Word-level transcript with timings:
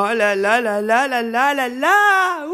Oh 0.00 0.14
là 0.14 0.36
là 0.36 0.60
là 0.60 0.80
là 0.80 1.08
là 1.08 1.22
là 1.22 1.54
là 1.54 1.68
là. 1.68 2.46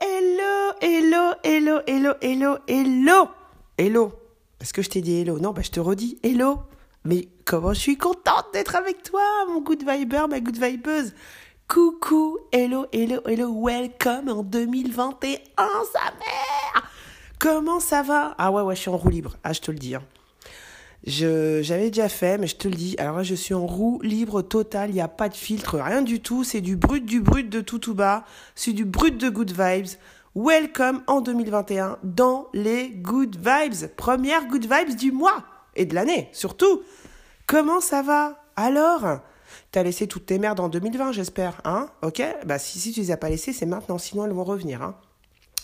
Hello, 0.00 0.72
hello, 0.80 1.34
hello, 1.42 1.80
hello, 1.88 2.12
hello, 2.22 2.58
hello. 2.68 3.28
Hello. 3.76 4.12
Est-ce 4.60 4.72
que 4.72 4.80
je 4.80 4.90
t'ai 4.90 5.00
dit 5.00 5.22
hello? 5.22 5.40
Non, 5.40 5.50
bah 5.50 5.62
je 5.64 5.72
te 5.72 5.80
redis 5.80 6.20
hello. 6.22 6.58
Mais 7.04 7.26
comment 7.44 7.72
je 7.72 7.80
suis 7.80 7.98
contente 7.98 8.46
d'être 8.52 8.76
avec 8.76 9.02
toi, 9.02 9.22
mon 9.48 9.60
good 9.60 9.82
viber, 9.84 10.28
ma 10.28 10.38
good 10.38 10.56
vibeuse. 10.56 11.14
Coucou, 11.66 12.38
hello, 12.52 12.86
hello, 12.92 13.22
hello, 13.26 13.52
welcome 13.52 14.28
en 14.28 14.44
2021, 14.44 15.36
sa 15.56 16.12
mère. 16.12 16.90
Comment 17.40 17.80
ça 17.80 18.02
va? 18.02 18.36
Ah 18.38 18.52
ouais, 18.52 18.62
ouais, 18.62 18.76
je 18.76 18.82
suis 18.82 18.90
en 18.90 18.96
roue 18.96 19.08
libre, 19.08 19.36
ah 19.42 19.52
je 19.52 19.60
te 19.60 19.72
le 19.72 19.78
dis. 19.78 19.96
Hein. 19.96 20.02
J'avais 21.04 21.88
déjà 21.88 22.08
fait, 22.08 22.38
mais 22.38 22.46
je 22.46 22.56
te 22.56 22.68
le 22.68 22.74
dis. 22.74 22.94
Alors 22.98 23.16
là, 23.16 23.22
je 23.22 23.34
suis 23.34 23.54
en 23.54 23.66
roue 23.66 24.00
libre 24.02 24.42
totale. 24.42 24.90
Il 24.90 24.94
n'y 24.94 25.00
a 25.00 25.08
pas 25.08 25.28
de 25.28 25.34
filtre, 25.34 25.78
rien 25.78 26.02
du 26.02 26.20
tout. 26.20 26.44
C'est 26.44 26.60
du 26.60 26.76
brut, 26.76 27.04
du 27.04 27.20
brut 27.20 27.48
de 27.48 27.60
tout 27.60 27.78
tout 27.78 27.94
bas. 27.94 28.24
C'est 28.54 28.72
du 28.72 28.84
brut 28.84 29.16
de 29.16 29.28
good 29.28 29.50
vibes. 29.50 29.96
Welcome 30.36 31.02
en 31.08 31.20
2021 31.22 31.98
dans 32.04 32.48
les 32.52 32.90
good 32.90 33.36
vibes. 33.36 33.88
Première 33.96 34.46
good 34.46 34.62
vibes 34.62 34.96
du 34.96 35.10
mois 35.10 35.44
et 35.74 35.86
de 35.86 35.94
l'année, 35.94 36.28
surtout. 36.32 36.82
Comment 37.46 37.80
ça 37.80 38.02
va? 38.02 38.44
Alors 38.54 39.20
T'as 39.72 39.82
laissé 39.82 40.06
toutes 40.06 40.26
tes 40.26 40.38
merdes 40.38 40.60
en 40.60 40.68
2020, 40.68 41.10
j'espère, 41.10 41.60
hein? 41.64 41.88
Ok? 42.02 42.22
Bah 42.46 42.60
si, 42.60 42.78
si 42.78 42.92
tu 42.92 43.00
les 43.00 43.10
as 43.10 43.16
pas 43.16 43.28
laissées, 43.28 43.52
c'est 43.52 43.66
maintenant, 43.66 43.98
sinon 43.98 44.24
elles 44.24 44.32
vont 44.32 44.44
revenir, 44.44 44.82
hein 44.82 44.96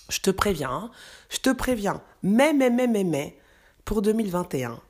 Je 0.09 0.19
te 0.19 0.31
préviens, 0.31 0.71
hein 0.71 0.91
Je 1.29 1.39
te 1.39 1.51
préviens. 1.51 2.03
Mais, 2.25 2.53
mais, 2.53 2.71
mais, 2.71 2.89
mais, 2.89 3.05
mais, 3.05 3.39
pour 3.85 4.03
2021, 4.03 4.81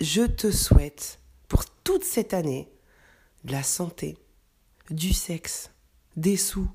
je 0.00 0.22
te 0.22 0.50
souhaite 0.50 1.20
pour 1.48 1.64
toute 1.66 2.04
cette 2.04 2.34
année 2.34 2.70
de 3.44 3.52
la 3.52 3.62
santé, 3.62 4.16
du 4.90 5.12
sexe, 5.12 5.70
des 6.16 6.36
sous, 6.36 6.68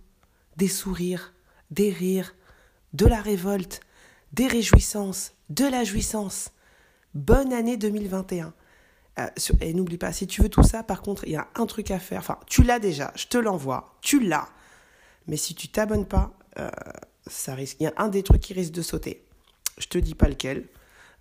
des 0.58 0.68
sourires, 0.68 1.34
des 1.72 1.92
rires, 1.92 2.36
de 2.94 3.06
la 3.06 3.22
révolte, 3.22 3.82
des 4.32 4.48
réjouissances, 4.48 5.34
de 5.50 5.66
la 5.66 5.84
jouissance. 5.84 6.52
Bonne 7.14 7.54
année 7.54 7.78
2021. 7.78 8.54
Euh, 9.18 9.28
et 9.62 9.74
n'oublie 9.74 9.98
pas, 9.98 10.12
si 10.12 10.28
tu 10.28 10.42
veux 10.42 10.50
tout 10.50 10.64
ça, 10.64 10.84
par 10.84 11.02
contre, 11.02 11.26
il 11.26 11.32
y 11.32 11.36
a 11.36 11.48
un 11.56 11.66
truc 11.66 11.92
à 11.92 12.00
faire. 12.00 12.20
Enfin, 12.20 12.38
tu 12.48 12.64
l'as 12.64 12.80
déjà, 12.80 13.12
je 13.16 13.28
te 13.28 13.38
l'envoie, 13.38 13.98
tu 14.02 14.20
l'as. 14.20 14.50
Mais 15.28 15.38
si 15.38 15.56
tu 15.56 15.70
t'abonnes 15.70 16.06
pas, 16.06 16.38
euh, 16.60 16.70
ça 17.26 17.56
risque. 17.56 17.78
Il 17.80 17.84
y 17.84 17.88
a 17.88 17.94
un 17.98 18.10
des 18.10 18.24
trucs 18.24 18.42
qui 18.42 18.54
risque 18.54 18.74
de 18.74 18.82
sauter. 18.82 19.24
Je 19.78 19.88
te 19.88 19.98
dis 19.98 20.16
pas 20.16 20.28
lequel. 20.28 20.68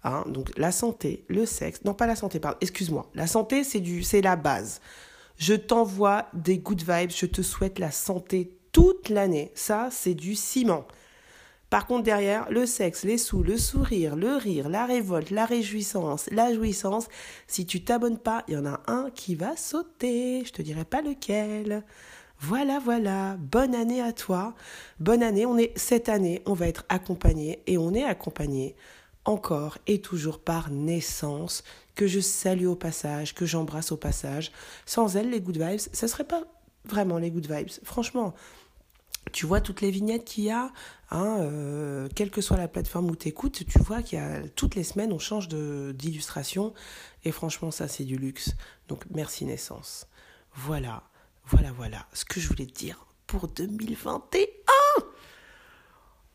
Hein, 0.04 0.24
donc 0.28 0.50
la 0.58 0.70
santé, 0.70 1.24
le 1.28 1.46
sexe, 1.46 1.80
non 1.84 1.94
pas 1.94 2.06
la 2.06 2.14
santé, 2.14 2.38
pardon, 2.38 2.58
excuse-moi. 2.60 3.10
La 3.14 3.26
santé, 3.26 3.64
c'est 3.64 3.80
du, 3.80 4.02
c'est 4.02 4.20
la 4.20 4.36
base. 4.36 4.80
Je 5.36 5.54
t'envoie 5.54 6.26
des 6.34 6.58
good 6.58 6.82
vibes, 6.82 7.10
je 7.10 7.26
te 7.26 7.40
souhaite 7.42 7.78
la 7.78 7.90
santé 7.90 8.56
toute 8.70 9.08
l'année. 9.08 9.50
Ça, 9.54 9.88
c'est 9.90 10.14
du 10.14 10.34
ciment. 10.34 10.86
Par 11.70 11.86
contre, 11.86 12.04
derrière, 12.04 12.48
le 12.50 12.66
sexe, 12.66 13.04
les 13.04 13.18
sous, 13.18 13.42
le 13.42 13.56
sourire, 13.56 14.14
le 14.14 14.36
rire, 14.36 14.68
la 14.68 14.86
révolte, 14.86 15.30
la 15.30 15.46
réjouissance, 15.46 16.28
la 16.30 16.54
jouissance, 16.54 17.08
si 17.48 17.66
tu 17.66 17.82
t'abonnes 17.82 18.18
pas, 18.18 18.44
il 18.46 18.54
y 18.54 18.56
en 18.56 18.66
a 18.66 18.80
un 18.86 19.10
qui 19.10 19.34
va 19.34 19.56
sauter. 19.56 20.44
Je 20.44 20.52
te 20.52 20.62
dirai 20.62 20.84
pas 20.84 21.02
lequel. 21.02 21.82
Voilà, 22.38 22.78
voilà. 22.78 23.36
Bonne 23.38 23.74
année 23.74 24.02
à 24.02 24.12
toi. 24.12 24.54
Bonne 25.00 25.22
année. 25.22 25.46
On 25.46 25.56
est 25.56 25.76
cette 25.76 26.08
année, 26.08 26.42
on 26.46 26.52
va 26.52 26.68
être 26.68 26.84
accompagné 26.90 27.62
et 27.66 27.78
on 27.78 27.94
est 27.94 28.04
accompagné 28.04 28.76
encore 29.24 29.78
et 29.86 30.00
toujours 30.00 30.38
par 30.38 30.70
naissance 30.70 31.64
que 31.94 32.06
je 32.06 32.20
salue 32.20 32.66
au 32.66 32.76
passage, 32.76 33.34
que 33.34 33.46
j'embrasse 33.46 33.92
au 33.92 33.96
passage. 33.96 34.52
Sans 34.86 35.16
elle, 35.16 35.30
les 35.30 35.40
good 35.40 35.58
vibes, 35.58 35.80
ça 35.92 36.08
serait 36.08 36.24
pas 36.24 36.42
vraiment 36.84 37.18
les 37.18 37.30
good 37.30 37.50
vibes. 37.50 37.70
Franchement, 37.84 38.34
tu 39.32 39.46
vois 39.46 39.60
toutes 39.60 39.80
les 39.80 39.90
vignettes 39.90 40.24
qu'il 40.24 40.44
y 40.44 40.50
a, 40.50 40.72
hein, 41.10 41.38
euh, 41.40 42.08
quelle 42.14 42.30
que 42.30 42.40
soit 42.40 42.56
la 42.56 42.68
plateforme 42.68 43.10
où 43.10 43.16
tu 43.16 43.28
écoutes, 43.28 43.64
tu 43.66 43.78
vois 43.78 44.02
qu'il 44.02 44.18
y 44.18 44.22
a 44.22 44.46
toutes 44.54 44.74
les 44.74 44.84
semaines 44.84 45.12
on 45.12 45.18
change 45.18 45.48
d'illustration 45.48 46.74
et 47.24 47.32
franchement 47.32 47.70
ça 47.70 47.88
c'est 47.88 48.04
du 48.04 48.16
luxe. 48.16 48.52
Donc 48.88 49.04
merci 49.10 49.44
naissance. 49.44 50.06
Voilà, 50.54 51.02
voilà, 51.46 51.72
voilà 51.72 52.06
ce 52.12 52.24
que 52.24 52.40
je 52.40 52.48
voulais 52.48 52.66
te 52.66 52.74
dire 52.74 53.06
pour 53.26 53.48
2021. 53.48 54.44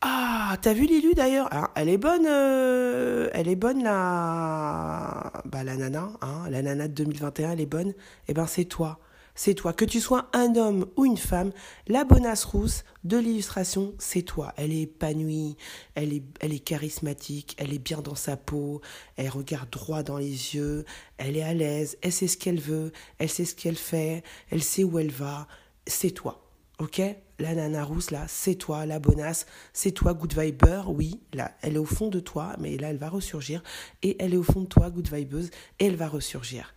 Ah, 0.02 0.56
t'as 0.62 0.72
vu 0.72 0.86
Lilu 0.86 1.12
d'ailleurs? 1.14 1.48
Ah, 1.50 1.70
Elle 1.74 1.88
est 1.90 1.98
bonne, 1.98 2.26
euh, 2.26 3.28
elle 3.34 3.48
est 3.48 3.56
bonne 3.56 3.82
la, 3.82 5.30
bah 5.44 5.62
la 5.62 5.76
nana, 5.76 6.10
hein, 6.22 6.48
la 6.48 6.62
nana 6.62 6.88
de 6.88 6.94
2021, 6.94 7.52
elle 7.52 7.60
est 7.60 7.66
bonne. 7.66 7.92
Eh 8.28 8.32
ben 8.32 8.46
c'est 8.46 8.64
toi, 8.64 8.98
c'est 9.34 9.52
toi. 9.54 9.74
Que 9.74 9.84
tu 9.84 10.00
sois 10.00 10.30
un 10.32 10.56
homme 10.56 10.86
ou 10.96 11.04
une 11.04 11.18
femme, 11.18 11.52
la 11.86 12.04
bonasse 12.04 12.44
rousse 12.44 12.84
de 13.04 13.18
l'illustration, 13.18 13.92
c'est 13.98 14.22
toi. 14.22 14.54
Elle 14.56 14.72
est 14.72 14.82
épanouie, 14.82 15.56
elle 15.94 16.14
est, 16.14 16.22
elle 16.40 16.54
est 16.54 16.60
charismatique, 16.60 17.54
elle 17.58 17.74
est 17.74 17.78
bien 17.78 18.00
dans 18.00 18.14
sa 18.14 18.38
peau, 18.38 18.80
elle 19.16 19.28
regarde 19.28 19.68
droit 19.68 20.02
dans 20.02 20.16
les 20.16 20.54
yeux, 20.54 20.86
elle 21.18 21.36
est 21.36 21.42
à 21.42 21.52
l'aise, 21.52 21.98
elle 22.00 22.12
sait 22.12 22.26
ce 22.28 22.38
qu'elle 22.38 22.60
veut, 22.60 22.92
elle 23.18 23.28
sait 23.28 23.44
ce 23.44 23.54
qu'elle 23.54 23.76
fait, 23.76 24.24
elle 24.50 24.62
sait 24.62 24.84
où 24.84 24.98
elle 24.98 25.10
va. 25.12 25.46
C'est 25.86 26.10
toi. 26.12 26.49
Ok 26.80 27.02
La 27.38 27.54
nana 27.54 27.84
rousse, 27.84 28.10
là, 28.10 28.24
c'est 28.26 28.54
toi, 28.54 28.86
la 28.86 28.98
bonasse, 28.98 29.46
c'est 29.74 29.92
toi, 29.92 30.14
good 30.14 30.32
viber, 30.32 30.82
oui, 30.88 31.20
là, 31.34 31.52
elle 31.60 31.74
est 31.74 31.78
au 31.78 31.84
fond 31.84 32.08
de 32.08 32.20
toi, 32.20 32.56
mais 32.58 32.78
là, 32.78 32.88
elle 32.88 32.96
va 32.96 33.10
ressurgir, 33.10 33.62
et 34.02 34.16
elle 34.18 34.32
est 34.32 34.38
au 34.38 34.42
fond 34.42 34.62
de 34.62 34.66
toi, 34.66 34.88
good 34.88 35.12
vibeuse, 35.12 35.50
et 35.78 35.86
elle 35.86 35.96
va 35.96 36.08
ressurgir. 36.08 36.74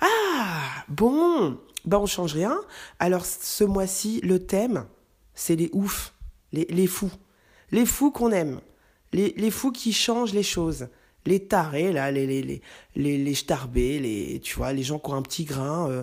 Ah, 0.00 0.84
bon, 0.88 1.58
ben 1.84 1.98
on 1.98 2.06
change 2.06 2.34
rien. 2.34 2.56
Alors, 3.00 3.26
ce 3.26 3.64
mois-ci, 3.64 4.20
le 4.22 4.44
thème, 4.44 4.86
c'est 5.34 5.56
les 5.56 5.70
oufs, 5.72 6.14
les, 6.52 6.86
fous, 6.86 7.12
les 7.72 7.86
fous 7.86 8.12
qu'on 8.12 8.30
aime, 8.30 8.60
les, 9.12 9.34
les 9.36 9.50
fous 9.50 9.72
qui 9.72 9.92
changent 9.92 10.34
les 10.34 10.42
choses. 10.44 10.88
Les 11.24 11.46
tarés, 11.46 11.92
là, 11.92 12.10
les, 12.10 12.26
les, 12.26 12.42
les, 12.42 12.62
les, 12.96 13.16
les 13.16 13.34
starbés, 13.34 14.00
les, 14.00 14.40
tu 14.40 14.56
vois, 14.56 14.72
les 14.72 14.82
gens 14.82 14.98
qui 14.98 15.10
ont 15.10 15.14
un 15.14 15.22
petit 15.22 15.44
grain, 15.44 15.88
euh, 15.88 16.02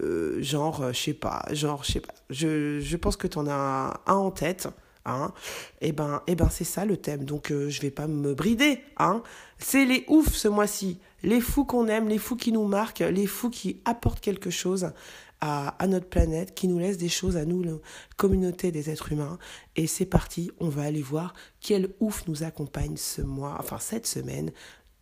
euh, 0.00 0.42
genre, 0.42 0.82
euh, 0.82 0.92
je 0.92 1.00
sais 1.00 1.14
pas, 1.14 1.44
genre, 1.52 1.84
je 1.84 1.92
sais 1.92 2.00
pas. 2.00 2.14
Je, 2.30 2.80
je 2.80 2.96
pense 2.96 3.16
que 3.16 3.26
tu 3.26 3.38
en 3.38 3.46
as 3.46 4.00
un 4.06 4.14
en 4.14 4.30
tête, 4.30 4.68
hein. 5.04 5.32
Et 5.80 5.92
ben, 5.92 6.22
et 6.26 6.34
ben 6.34 6.48
c'est 6.50 6.64
ça 6.64 6.84
le 6.84 6.96
thème. 6.96 7.24
Donc, 7.24 7.50
euh, 7.50 7.68
je 7.68 7.80
vais 7.82 7.90
pas 7.90 8.06
me 8.06 8.34
brider, 8.34 8.80
hein. 8.96 9.22
C'est 9.58 9.84
les 9.84 10.04
oufs 10.08 10.34
ce 10.34 10.48
mois-ci. 10.48 10.98
Les 11.22 11.40
fous 11.40 11.64
qu'on 11.64 11.88
aime, 11.88 12.08
les 12.08 12.18
fous 12.18 12.36
qui 12.36 12.52
nous 12.52 12.66
marquent, 12.66 13.00
les 13.00 13.26
fous 13.26 13.50
qui 13.50 13.80
apportent 13.84 14.20
quelque 14.20 14.50
chose 14.50 14.92
à, 15.40 15.68
à 15.68 15.86
notre 15.86 16.08
planète, 16.08 16.54
qui 16.54 16.68
nous 16.68 16.78
laissent 16.78 16.98
des 16.98 17.08
choses 17.08 17.36
à 17.36 17.44
nous, 17.44 17.62
la 17.62 17.72
communauté 18.16 18.72
des 18.72 18.90
êtres 18.90 19.12
humains. 19.12 19.38
Et 19.76 19.86
c'est 19.86 20.06
parti, 20.06 20.50
on 20.58 20.68
va 20.68 20.82
aller 20.82 21.02
voir 21.02 21.34
quel 21.60 21.90
ouf 22.00 22.26
nous 22.28 22.44
accompagne 22.44 22.96
ce 22.96 23.22
mois, 23.22 23.56
enfin 23.60 23.78
cette 23.78 24.06
semaine 24.06 24.52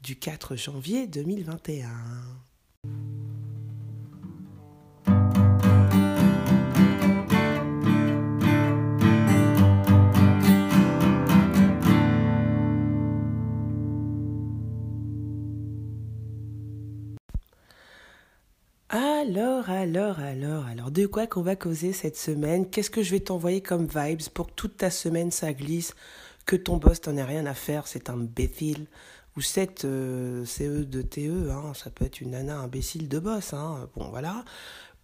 du 0.02 0.16
4 0.16 0.56
janvier 0.56 1.06
2021. 1.06 1.88
Alors, 19.30 19.70
alors, 19.70 20.18
alors, 20.18 20.66
alors, 20.66 20.90
de 20.90 21.06
quoi 21.06 21.28
qu'on 21.28 21.42
va 21.42 21.54
causer 21.54 21.92
cette 21.92 22.16
semaine? 22.16 22.68
Qu'est-ce 22.68 22.90
que 22.90 23.00
je 23.04 23.12
vais 23.12 23.20
t'envoyer 23.20 23.60
comme 23.60 23.86
vibes 23.86 24.28
pour 24.34 24.48
que 24.48 24.54
toute 24.54 24.78
ta 24.78 24.90
semaine 24.90 25.30
ça 25.30 25.52
glisse 25.52 25.94
Que 26.46 26.56
ton 26.56 26.78
boss 26.78 27.00
t'en 27.00 27.16
ait 27.16 27.22
rien 27.22 27.46
à 27.46 27.54
faire, 27.54 27.86
c'est 27.86 28.10
un 28.10 28.14
imbécile? 28.14 28.88
Ou 29.36 29.40
cette 29.40 29.84
euh, 29.84 30.44
CE 30.44 30.84
de 30.84 31.02
TE, 31.02 31.48
hein, 31.48 31.74
ça 31.74 31.90
peut 31.90 32.06
être 32.06 32.20
une 32.20 32.32
nana 32.32 32.58
imbécile 32.58 33.08
de 33.08 33.20
boss, 33.20 33.52
hein, 33.52 33.88
bon 33.94 34.08
voilà. 34.08 34.44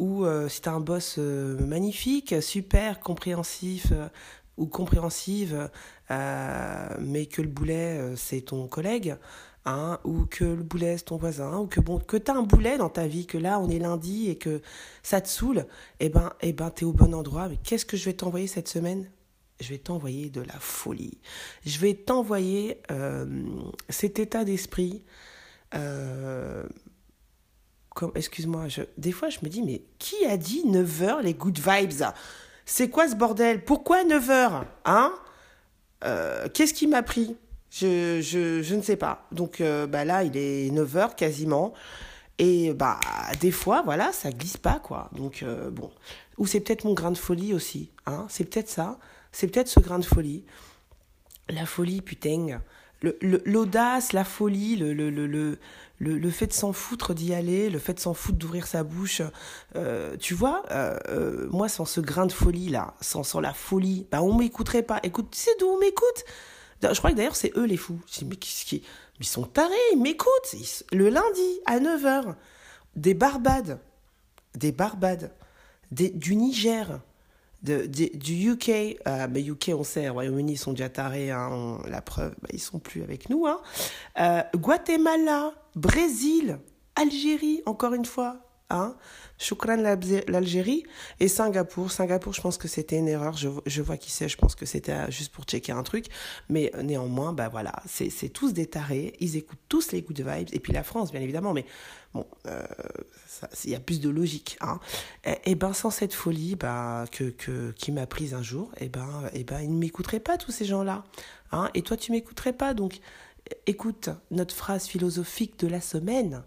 Ou 0.00 0.24
euh, 0.24 0.48
si 0.48 0.60
t'as 0.60 0.72
un 0.72 0.80
boss 0.80 1.14
euh, 1.18 1.64
magnifique, 1.64 2.34
super, 2.42 2.98
compréhensif, 2.98 3.92
euh, 3.92 4.08
ou 4.56 4.66
compréhensive, 4.66 5.68
euh, 6.10 6.88
mais 7.00 7.26
que 7.26 7.42
le 7.42 7.48
boulet, 7.48 7.98
euh, 7.98 8.16
c'est 8.16 8.40
ton 8.40 8.66
collègue, 8.68 9.16
hein, 9.64 9.98
ou 10.04 10.24
que 10.26 10.44
le 10.44 10.62
boulet 10.62 10.96
c'est 10.98 11.04
ton 11.04 11.16
voisin, 11.16 11.58
ou 11.58 11.66
que 11.66 11.80
bon, 11.80 11.98
que 11.98 12.16
t'as 12.16 12.34
un 12.34 12.42
boulet 12.42 12.78
dans 12.78 12.88
ta 12.88 13.06
vie, 13.06 13.26
que 13.26 13.38
là 13.38 13.60
on 13.60 13.68
est 13.68 13.78
lundi 13.78 14.30
et 14.30 14.36
que 14.36 14.62
ça 15.02 15.20
te 15.20 15.28
saoule, 15.28 15.66
eh 16.00 16.08
ben, 16.08 16.32
eh 16.40 16.52
ben 16.52 16.70
t'es 16.70 16.84
au 16.84 16.92
bon 16.92 17.14
endroit. 17.14 17.48
Mais 17.48 17.58
qu'est-ce 17.62 17.84
que 17.84 17.96
je 17.96 18.04
vais 18.06 18.14
t'envoyer 18.14 18.46
cette 18.46 18.68
semaine? 18.68 19.10
Je 19.60 19.70
vais 19.70 19.78
t'envoyer 19.78 20.28
de 20.28 20.42
la 20.42 20.58
folie. 20.58 21.18
Je 21.64 21.78
vais 21.78 21.94
t'envoyer 21.94 22.82
euh, 22.90 23.26
cet 23.88 24.18
état 24.18 24.44
d'esprit. 24.44 25.02
Excuse-moi, 28.14 28.66
des 28.98 29.12
fois 29.12 29.30
je 29.30 29.38
me 29.42 29.48
dis, 29.48 29.62
mais 29.62 29.82
qui 29.98 30.24
a 30.26 30.36
dit 30.36 30.62
9h 30.66 31.22
les 31.22 31.34
good 31.34 31.58
vibes? 31.58 32.02
C'est 32.66 32.90
quoi 32.90 33.08
ce 33.08 33.14
bordel? 33.14 33.64
Pourquoi 33.64 34.04
9h 34.04 34.64
Hein? 34.84 35.12
Euh, 36.04 36.48
Qu'est-ce 36.52 36.74
qui 36.74 36.88
m'a 36.88 37.02
pris? 37.02 37.36
Je, 37.70 38.20
je, 38.20 38.60
je, 38.60 38.74
ne 38.74 38.82
sais 38.82 38.96
pas. 38.96 39.26
Donc 39.30 39.60
euh, 39.60 39.86
bah 39.86 40.04
là, 40.04 40.24
il 40.24 40.36
est 40.36 40.70
9h 40.74 41.14
quasiment. 41.14 41.72
Et 42.38 42.74
bah 42.74 42.98
des 43.40 43.52
fois, 43.52 43.82
voilà, 43.84 44.12
ça 44.12 44.30
glisse 44.30 44.56
pas, 44.56 44.80
quoi. 44.80 45.10
Donc 45.12 45.42
euh, 45.42 45.70
bon. 45.70 45.90
Ou 46.38 46.46
c'est 46.46 46.60
peut-être 46.60 46.84
mon 46.84 46.92
grain 46.92 47.12
de 47.12 47.18
folie 47.18 47.54
aussi. 47.54 47.90
Hein 48.04 48.26
c'est 48.28 48.44
peut-être 48.44 48.68
ça. 48.68 48.98
C'est 49.30 49.46
peut-être 49.46 49.68
ce 49.68 49.80
grain 49.80 50.00
de 50.00 50.04
folie. 50.04 50.44
La 51.48 51.66
folie, 51.66 52.02
putain. 52.02 52.60
L'audace, 53.22 54.12
la 54.12 54.24
folie, 54.24 54.74
le, 54.76 54.92
le, 54.92 55.10
le, 55.10 55.26
le, 55.26 55.58
fait 56.30 56.46
de 56.46 56.52
s'en 56.52 56.72
foutre 56.72 57.14
d'y 57.14 57.34
aller, 57.34 57.70
le 57.70 57.78
fait 57.78 57.94
de 57.94 58.00
s'en 58.00 58.14
foutre 58.14 58.38
d'ouvrir 58.38 58.66
sa 58.66 58.82
bouche, 58.82 59.22
euh, 59.74 60.16
tu 60.18 60.34
vois, 60.34 60.62
euh, 60.70 60.98
euh, 61.08 61.48
moi 61.50 61.68
sans 61.68 61.84
ce 61.84 62.00
grain 62.00 62.26
de 62.26 62.32
folie 62.32 62.68
là, 62.68 62.94
sans, 63.00 63.22
sans 63.22 63.40
la 63.40 63.52
folie, 63.52 64.06
bah 64.10 64.22
on 64.22 64.34
m'écouterait 64.34 64.82
pas. 64.82 65.00
Écoute, 65.02 65.28
tu 65.30 65.38
sais 65.38 65.50
d'où 65.58 65.66
on 65.66 65.78
m'écoute? 65.78 66.24
Je 66.82 66.98
crois 66.98 67.10
que 67.10 67.16
d'ailleurs 67.16 67.36
c'est 67.36 67.56
eux 67.56 67.64
les 67.64 67.76
fous. 67.76 67.98
mais 68.26 68.36
qui, 68.36 68.82
ils 69.18 69.26
sont 69.26 69.44
tarés, 69.44 69.74
ils 69.92 70.00
m'écoutent. 70.00 70.54
Le 70.92 71.08
lundi 71.08 71.60
à 71.64 71.80
9h, 71.80 72.34
des 72.96 73.14
Barbades, 73.14 73.80
des 74.54 74.72
Barbades, 74.72 75.32
des, 75.90 76.10
du 76.10 76.36
Niger, 76.36 77.00
du 77.66 78.52
UK, 78.52 78.68
euh, 79.06 79.26
mais 79.30 79.42
UK 79.42 79.72
on 79.74 79.84
sait, 79.84 80.08
Royaume-Uni 80.08 80.52
ils 80.52 80.56
sont 80.58 80.72
déjà 80.72 80.88
tarés, 80.88 81.30
hein, 81.30 81.78
la 81.88 82.00
preuve, 82.00 82.34
bah, 82.40 82.48
ils 82.52 82.60
sont 82.60 82.78
plus 82.78 83.02
avec 83.02 83.28
nous. 83.28 83.46
Hein. 83.46 83.60
Euh, 84.18 84.42
Guatemala, 84.54 85.52
Brésil, 85.74 86.58
Algérie, 86.94 87.62
encore 87.66 87.94
une 87.94 88.04
fois, 88.04 88.45
Choukran 89.38 89.76
l'Algérie 90.28 90.84
et 91.20 91.28
Singapour. 91.28 91.90
Singapour, 91.90 92.32
je 92.32 92.40
pense 92.40 92.56
que 92.56 92.68
c'était 92.68 92.98
une 92.98 93.08
erreur. 93.08 93.36
Je, 93.36 93.48
je 93.66 93.82
vois 93.82 93.96
qui 93.96 94.10
c'est. 94.10 94.28
Je 94.28 94.36
pense 94.36 94.54
que 94.54 94.64
c'était 94.64 94.92
euh, 94.92 95.10
juste 95.10 95.32
pour 95.32 95.44
checker 95.44 95.72
un 95.72 95.82
truc. 95.82 96.06
Mais 96.48 96.72
néanmoins, 96.82 97.32
bah 97.32 97.48
voilà, 97.48 97.72
c'est 97.86 98.28
tous 98.30 98.52
des 98.52 98.66
tarés. 98.66 99.12
Ils 99.20 99.36
écoutent 99.36 99.60
tous 99.68 99.92
les 99.92 100.00
de 100.02 100.24
vibes. 100.24 100.48
Et 100.52 100.60
puis 100.60 100.72
la 100.72 100.82
France, 100.82 101.12
bien 101.12 101.20
évidemment. 101.20 101.52
Mais 101.52 101.66
bon, 102.14 102.26
euh, 102.46 102.66
il 103.64 103.70
y 103.70 103.74
a 103.74 103.80
plus 103.80 104.00
de 104.00 104.08
logique. 104.08 104.56
Hein. 104.60 104.80
Et, 105.44 105.54
ben 105.54 105.72
sans 105.74 105.90
cette 105.90 106.14
folie, 106.14 106.56
bah 106.56 107.04
que, 107.12 107.24
que 107.24 107.72
qui 107.72 107.92
m'a 107.92 108.06
prise 108.06 108.32
un 108.32 108.42
jour, 108.42 108.72
et 108.78 108.88
ben 108.88 109.24
et 109.34 109.44
ben 109.44 109.60
ils 109.60 109.72
ne 109.72 109.78
m'écouteraient 109.78 110.20
pas 110.20 110.38
tous 110.38 110.50
ces 110.52 110.64
gens-là. 110.64 111.04
Hein. 111.52 111.70
Et 111.74 111.82
toi, 111.82 111.96
tu 111.96 112.10
m'écouterais 112.12 112.54
pas. 112.54 112.72
Donc, 112.72 113.00
écoute 113.66 114.08
notre 114.30 114.54
phrase 114.54 114.86
philosophique 114.86 115.58
de 115.58 115.66
la 115.68 115.80
semaine. 115.80 116.42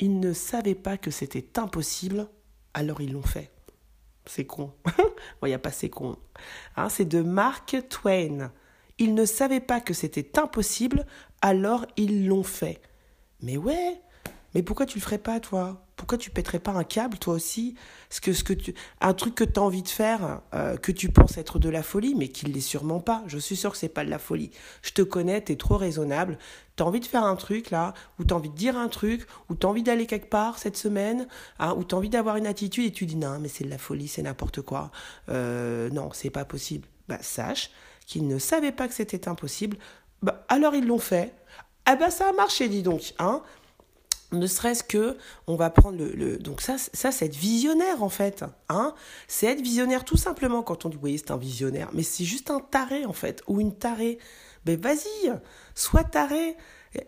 Ils 0.00 0.18
ne 0.18 0.32
savaient 0.32 0.74
pas 0.74 0.96
que 0.96 1.10
c'était 1.10 1.58
impossible, 1.58 2.28
alors 2.72 3.00
ils 3.00 3.12
l'ont 3.12 3.22
fait. 3.22 3.50
C'est 4.26 4.46
con. 4.46 4.72
Il 5.42 5.48
n'y 5.48 5.54
a 5.54 5.58
pas 5.58 5.70
c'est 5.70 5.90
con. 5.90 6.16
Hein, 6.76 6.88
c'est 6.88 7.04
de 7.04 7.20
Mark 7.20 7.76
Twain. 7.88 8.50
Ils 8.98 9.14
ne 9.14 9.24
savaient 9.24 9.60
pas 9.60 9.80
que 9.80 9.92
c'était 9.92 10.38
impossible, 10.38 11.04
alors 11.42 11.86
ils 11.96 12.26
l'ont 12.26 12.44
fait. 12.44 12.80
Mais 13.42 13.56
ouais, 13.56 14.00
mais 14.54 14.62
pourquoi 14.62 14.86
tu 14.86 14.98
le 14.98 15.02
ferais 15.02 15.18
pas, 15.18 15.40
toi? 15.40 15.83
Pourquoi 15.96 16.18
tu 16.18 16.30
pèterais 16.30 16.58
pas 16.58 16.72
un 16.72 16.84
câble, 16.84 17.18
toi 17.18 17.34
aussi? 17.34 17.76
Ce 18.10 18.20
que, 18.20 18.32
ce 18.32 18.42
que 18.42 18.52
tu, 18.52 18.74
Un 19.00 19.14
truc 19.14 19.34
que 19.34 19.44
tu 19.44 19.60
as 19.60 19.62
envie 19.62 19.82
de 19.82 19.88
faire, 19.88 20.40
euh, 20.52 20.76
que 20.76 20.90
tu 20.90 21.08
penses 21.08 21.38
être 21.38 21.58
de 21.58 21.68
la 21.68 21.82
folie, 21.82 22.14
mais 22.16 22.28
qui 22.28 22.46
ne 22.46 22.52
l'est 22.52 22.60
sûrement 22.60 23.00
pas? 23.00 23.22
Je 23.26 23.38
suis 23.38 23.56
sûre 23.56 23.72
que 23.72 23.78
c'est 23.78 23.88
pas 23.88 24.04
de 24.04 24.10
la 24.10 24.18
folie. 24.18 24.50
Je 24.82 24.90
te 24.90 25.02
connais, 25.02 25.42
tu 25.42 25.52
es 25.52 25.56
trop 25.56 25.76
raisonnable. 25.76 26.38
Tu 26.76 26.82
as 26.82 26.86
envie 26.86 27.00
de 27.00 27.06
faire 27.06 27.22
un 27.22 27.36
truc, 27.36 27.70
là, 27.70 27.94
ou 28.18 28.24
tu 28.24 28.34
as 28.34 28.36
envie 28.36 28.50
de 28.50 28.56
dire 28.56 28.76
un 28.76 28.88
truc, 28.88 29.26
ou 29.48 29.54
tu 29.54 29.66
as 29.66 29.70
envie 29.70 29.84
d'aller 29.84 30.06
quelque 30.06 30.28
part 30.28 30.58
cette 30.58 30.76
semaine, 30.76 31.28
hein, 31.60 31.74
ou 31.76 31.84
tu 31.84 31.94
as 31.94 31.98
envie 31.98 32.08
d'avoir 32.08 32.36
une 32.36 32.46
attitude 32.46 32.84
et 32.86 32.92
tu 32.92 33.06
dis 33.06 33.16
non, 33.16 33.38
mais 33.38 33.48
c'est 33.48 33.64
de 33.64 33.70
la 33.70 33.78
folie, 33.78 34.08
c'est 34.08 34.22
n'importe 34.22 34.62
quoi. 34.62 34.90
Euh, 35.28 35.90
non, 35.90 36.10
c'est 36.12 36.30
pas 36.30 36.44
possible. 36.44 36.88
Bah, 37.08 37.18
sache 37.20 37.70
qu'ils 38.06 38.26
ne 38.26 38.38
savaient 38.38 38.72
pas 38.72 38.88
que 38.88 38.94
c'était 38.94 39.28
impossible. 39.28 39.76
Bah, 40.22 40.44
alors 40.48 40.74
ils 40.74 40.86
l'ont 40.86 40.98
fait. 40.98 41.34
Ah 41.86 41.96
bah 41.96 42.10
ça 42.10 42.30
a 42.30 42.32
marché, 42.32 42.68
dis 42.68 42.82
donc. 42.82 43.14
Hein 43.18 43.42
ne 44.34 44.46
serait-ce 44.46 44.82
que 44.82 45.16
on 45.46 45.56
va 45.56 45.70
prendre 45.70 45.98
le, 45.98 46.38
donc 46.38 46.60
ça 46.60 46.76
ça 46.78 47.10
c'est 47.12 47.26
être 47.26 47.36
visionnaire 47.36 48.02
en 48.02 48.08
fait 48.08 48.44
hein. 48.68 48.94
C'est 49.28 49.46
être 49.46 49.60
visionnaire 49.60 50.04
tout 50.04 50.16
simplement 50.16 50.62
quand 50.62 50.84
on 50.86 50.88
dit 50.88 50.98
oui 51.02 51.18
c'est 51.18 51.30
un 51.30 51.36
visionnaire 51.36 51.90
mais 51.92 52.02
c'est 52.02 52.24
juste 52.24 52.50
un 52.50 52.60
taré 52.60 53.04
en 53.04 53.12
fait 53.12 53.42
ou 53.46 53.60
une 53.60 53.74
tarée. 53.74 54.18
Ben 54.64 54.80
vas-y 54.80 55.32
sois 55.74 56.04
taré. 56.04 56.56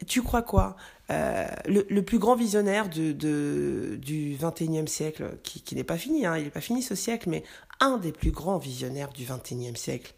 Tu 0.07 0.21
crois 0.21 0.43
quoi? 0.43 0.77
Euh, 1.11 1.47
le, 1.67 2.01
plus 2.01 2.19
grand 2.19 2.35
visionnaire 2.35 2.89
de, 2.89 3.13
du 3.95 4.37
21e 4.37 4.89
siècle 4.89 5.39
qui, 5.45 5.61
qui 5.61 5.77
n'est 5.77 5.85
pas 5.85 5.99
fini 5.99 6.27
hein, 6.27 6.37
il 6.37 6.43
n'est 6.43 6.51
pas 6.51 6.61
fini 6.61 6.83
ce 6.83 6.97
siècle 6.97 7.31
mais 7.31 7.45
un 7.79 7.97
des 7.99 8.11
plus 8.11 8.33
grands 8.33 8.59
visionnaires 8.59 9.11
du 9.11 9.25
21e 9.25 9.77
siècle 9.77 10.15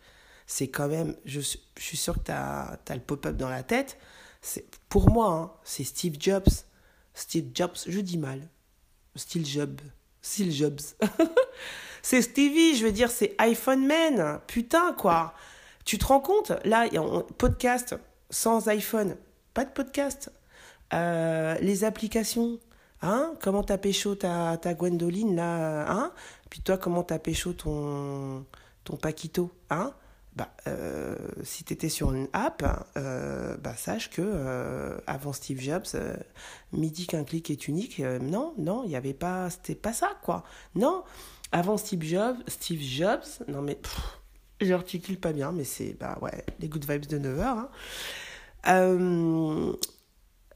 c'est 0.46 0.68
quand 0.68 0.88
même 0.88 1.14
je, 1.26 1.40
suis 1.40 1.98
sûr 1.98 2.14
que 2.14 2.24
tu 2.24 2.32
as, 2.32 2.78
as, 2.88 2.94
le 2.94 3.02
pop-up 3.02 3.36
dans 3.36 3.50
la 3.50 3.62
tête 3.62 3.98
c'est 4.40 4.64
pour 4.88 5.10
moi 5.10 5.30
hein, 5.30 5.52
c'est 5.62 5.84
Steve 5.84 6.16
Jobs 6.18 6.48
Steve 7.18 7.50
Jobs, 7.52 7.78
je 7.88 7.98
dis 7.98 8.16
mal. 8.16 8.48
Steve 9.16 9.44
Jobs. 9.44 9.80
Steve 10.22 10.52
Jobs. 10.52 10.94
c'est 12.02 12.22
Stevie, 12.22 12.76
je 12.76 12.86
veux 12.86 12.92
dire, 12.92 13.10
c'est 13.10 13.34
iPhone 13.38 13.84
Man. 13.84 14.40
Putain, 14.46 14.92
quoi. 14.92 15.34
Tu 15.84 15.98
te 15.98 16.06
rends 16.06 16.20
compte? 16.20 16.52
Là, 16.64 16.86
podcast 17.36 17.96
sans 18.30 18.68
iPhone. 18.68 19.16
Pas 19.52 19.64
de 19.64 19.70
podcast. 19.70 20.30
Euh, 20.94 21.56
les 21.60 21.82
applications. 21.82 22.60
Hein? 23.02 23.34
Comment 23.42 23.64
t'as 23.64 23.78
pécho 23.78 24.14
ta, 24.14 24.56
ta 24.56 24.74
Gwendoline, 24.74 25.34
là 25.34 25.90
Hein? 25.90 26.12
Puis 26.50 26.60
toi, 26.60 26.78
comment 26.78 27.02
t'as 27.02 27.18
pécho 27.18 27.52
ton, 27.52 28.46
ton 28.84 28.96
Paquito 28.96 29.50
Hein? 29.70 29.92
Bah, 30.38 30.52
euh, 30.68 31.16
si 31.42 31.64
tu 31.64 31.72
étais 31.72 31.88
sur 31.88 32.14
une 32.14 32.28
app, 32.32 32.86
euh, 32.96 33.56
bah, 33.56 33.74
sache 33.76 34.08
que 34.08 34.22
euh, 34.24 34.96
avant 35.08 35.32
Steve 35.32 35.60
Jobs, 35.60 35.86
midi 36.72 37.08
qu'un 37.08 37.24
clic 37.24 37.50
est 37.50 37.66
unique, 37.66 37.98
non, 37.98 38.54
non, 38.56 38.84
il 38.84 38.90
n'y 38.90 38.96
avait 38.96 39.14
pas, 39.14 39.50
c'était 39.50 39.74
pas 39.74 39.92
ça, 39.92 40.16
quoi. 40.22 40.44
Non, 40.76 41.02
avant 41.50 41.76
Steve 41.76 42.04
Jobs, 42.04 42.36
Steve 42.46 42.80
Jobs, 42.80 43.24
non 43.48 43.62
mais, 43.62 43.80
j'articule 44.60 45.18
pas 45.18 45.32
bien, 45.32 45.50
mais 45.50 45.64
c'est, 45.64 45.96
bah 45.98 46.16
ouais, 46.22 46.44
les 46.60 46.68
good 46.68 46.88
vibes 46.88 47.06
de 47.06 47.18
9 47.18 47.40
heures. 47.40 47.68
Hein. 48.64 49.72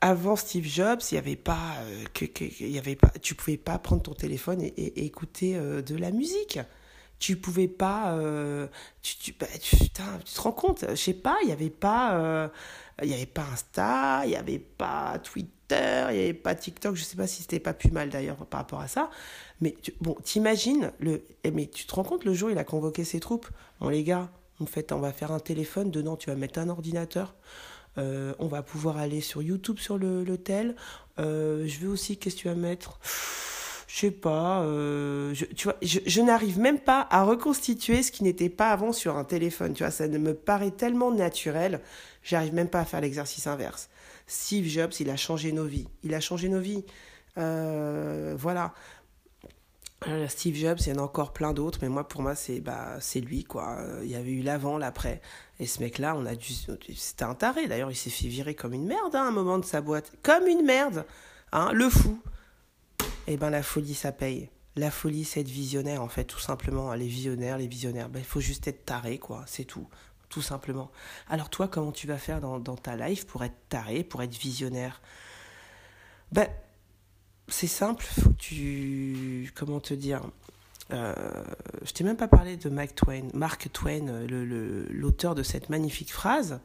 avant 0.00 0.36
Steve 0.36 0.64
Jobs, 0.64 1.00
il 1.10 1.16
y 1.16 1.18
avait 1.18 1.34
pas, 1.34 1.74
que, 2.14 2.24
y 2.64 2.78
avait 2.78 2.94
pas, 2.94 3.10
tu 3.20 3.34
pouvais 3.34 3.56
pas 3.56 3.80
prendre 3.80 4.02
ton 4.02 4.14
téléphone 4.14 4.62
et 4.62 5.04
écouter 5.04 5.58
de 5.58 5.96
la 5.96 6.12
musique 6.12 6.60
tu 7.22 7.36
pouvais 7.36 7.68
pas 7.68 8.14
euh, 8.14 8.66
tu, 9.00 9.16
tu, 9.16 9.32
bah, 9.38 9.46
tu, 9.60 9.76
tu, 9.76 9.88
te 9.90 10.40
rends 10.40 10.50
compte 10.50 10.84
je 10.90 10.96
sais 10.96 11.14
pas 11.14 11.36
il 11.44 11.50
y 11.50 11.52
avait 11.52 11.70
pas 11.70 12.16
euh, 12.16 12.48
y 13.00 13.14
avait 13.14 13.26
pas 13.26 13.44
Insta 13.52 14.22
il 14.24 14.32
y 14.32 14.36
avait 14.36 14.58
pas 14.58 15.20
Twitter 15.20 16.06
il 16.10 16.16
y 16.16 16.20
avait 16.20 16.34
pas 16.34 16.56
TikTok 16.56 16.96
je 16.96 17.04
sais 17.04 17.16
pas 17.16 17.28
si 17.28 17.42
c'était 17.42 17.60
pas 17.60 17.74
plus 17.74 17.92
mal 17.92 18.10
d'ailleurs 18.10 18.44
par 18.46 18.60
rapport 18.60 18.80
à 18.80 18.88
ça. 18.88 19.08
Mais 19.60 19.76
bon 20.00 20.16
t'imagines 20.24 20.90
le 20.98 21.22
eh, 21.44 21.52
mais 21.52 21.66
tu 21.66 21.86
te 21.86 21.94
rends 21.94 22.02
compte 22.02 22.24
le 22.24 22.34
jour 22.34 22.50
il 22.50 22.58
a 22.58 22.64
convoqué 22.64 23.04
ses 23.04 23.20
troupes? 23.20 23.48
Bon 23.78 23.88
les 23.88 24.02
gars 24.02 24.28
en 24.58 24.66
fait 24.66 24.90
on 24.90 24.98
va 24.98 25.12
faire 25.12 25.30
un 25.30 25.38
téléphone 25.38 25.92
dedans 25.92 26.16
tu 26.16 26.28
vas 26.28 26.36
mettre 26.36 26.58
un 26.58 26.68
ordinateur. 26.68 27.36
Euh, 27.98 28.34
on 28.40 28.48
va 28.48 28.62
pouvoir 28.62 28.96
aller 28.96 29.20
sur 29.20 29.42
YouTube 29.42 29.78
sur 29.78 29.96
l'hôtel. 29.96 30.74
Je 31.18 31.78
veux 31.78 31.88
aussi 31.88 32.16
qu'est-ce 32.16 32.34
que 32.34 32.40
tu 32.40 32.48
vas 32.48 32.56
mettre? 32.56 32.98
Je 33.92 33.98
sais 33.98 34.10
pas, 34.10 34.62
euh, 34.62 35.34
je, 35.34 35.44
tu 35.44 35.64
vois, 35.64 35.76
je, 35.82 36.20
n'arrive 36.22 36.58
même 36.58 36.80
pas 36.80 37.06
à 37.10 37.24
reconstituer 37.24 38.02
ce 38.02 38.10
qui 38.10 38.24
n'était 38.24 38.48
pas 38.48 38.70
avant 38.70 38.94
sur 38.94 39.18
un 39.18 39.24
téléphone, 39.24 39.74
tu 39.74 39.82
vois, 39.82 39.90
ça 39.90 40.08
ne 40.08 40.16
me 40.16 40.32
paraît 40.32 40.70
tellement 40.70 41.12
naturel, 41.12 41.82
j'arrive 42.22 42.54
même 42.54 42.70
pas 42.70 42.80
à 42.80 42.84
faire 42.86 43.02
l'exercice 43.02 43.46
inverse. 43.46 43.90
Steve 44.26 44.64
Jobs, 44.66 44.92
il 44.98 45.10
a 45.10 45.16
changé 45.16 45.52
nos 45.52 45.66
vies, 45.66 45.88
il 46.04 46.14
a 46.14 46.20
changé 46.20 46.48
nos 46.48 46.60
vies, 46.60 46.86
euh, 47.36 48.34
voilà. 48.38 48.72
Euh, 50.08 50.26
Steve 50.26 50.56
Jobs, 50.56 50.78
il 50.80 50.88
y 50.88 50.92
en 50.92 50.98
a 50.98 51.02
encore 51.02 51.34
plein 51.34 51.52
d'autres, 51.52 51.78
mais 51.82 51.90
moi, 51.90 52.08
pour 52.08 52.22
moi, 52.22 52.34
c'est 52.34 52.60
bah, 52.60 52.96
c'est 52.98 53.20
lui, 53.20 53.44
quoi. 53.44 53.76
Il 54.02 54.08
y 54.08 54.16
avait 54.16 54.32
eu 54.32 54.40
l'avant, 54.42 54.78
l'après. 54.78 55.20
Et 55.60 55.66
ce 55.66 55.80
mec-là, 55.80 56.16
on 56.16 56.24
a 56.24 56.34
dû. 56.34 56.54
C'était 56.96 57.24
un 57.24 57.34
taré, 57.34 57.68
d'ailleurs, 57.68 57.90
il 57.90 57.96
s'est 57.96 58.10
fait 58.10 58.26
virer 58.26 58.54
comme 58.54 58.72
une 58.72 58.86
merde 58.86 59.14
hein, 59.14 59.26
à 59.26 59.28
un 59.28 59.32
moment 59.32 59.58
de 59.58 59.66
sa 59.66 59.82
boîte. 59.82 60.12
Comme 60.22 60.46
une 60.46 60.64
merde, 60.64 61.04
hein, 61.52 61.72
le 61.74 61.90
fou 61.90 62.18
eh 63.26 63.36
ben 63.36 63.50
la 63.50 63.62
folie, 63.62 63.94
ça 63.94 64.12
paye. 64.12 64.50
La 64.76 64.90
folie, 64.90 65.24
c'est 65.24 65.40
être 65.40 65.48
visionnaire, 65.48 66.02
en 66.02 66.08
fait, 66.08 66.24
tout 66.24 66.38
simplement. 66.38 66.94
Les 66.94 67.06
visionnaires, 67.06 67.58
les 67.58 67.68
visionnaires, 67.68 68.08
ben, 68.08 68.20
il 68.20 68.24
faut 68.24 68.40
juste 68.40 68.66
être 68.68 68.84
taré, 68.84 69.18
quoi, 69.18 69.44
c'est 69.46 69.64
tout. 69.64 69.86
tout 70.28 70.42
simplement. 70.42 70.90
Alors 71.28 71.50
toi, 71.50 71.68
comment 71.68 71.92
tu 71.92 72.06
vas 72.06 72.18
faire 72.18 72.40
dans, 72.40 72.76
ta 72.76 72.96
life 72.96 73.26
pour 73.26 73.44
être 73.44 73.68
taré, 73.68 74.02
pour 74.02 74.22
être 74.22 74.36
visionnaire? 74.36 75.02
Ben, 76.32 76.48
c'est 77.48 77.66
simple, 77.66 78.04
faut 78.04 78.30
que 78.30 78.36
tu... 78.36 79.52
Comment 79.54 79.80
te 79.80 79.92
dire? 79.92 80.22
Euh, 80.90 81.14
je 81.84 81.92
t'ai 81.92 82.04
même 82.04 82.16
pas 82.16 82.28
parlé 82.28 82.56
de 82.56 82.68
Mark 82.68 82.94
Twain, 82.94 83.28
Mark 83.34 83.70
Twain, 83.72 84.26
l'auteur 84.90 85.34
de 85.34 85.42
cette 85.42 85.68
magnifique 85.68 86.12
phrase. 86.12 86.60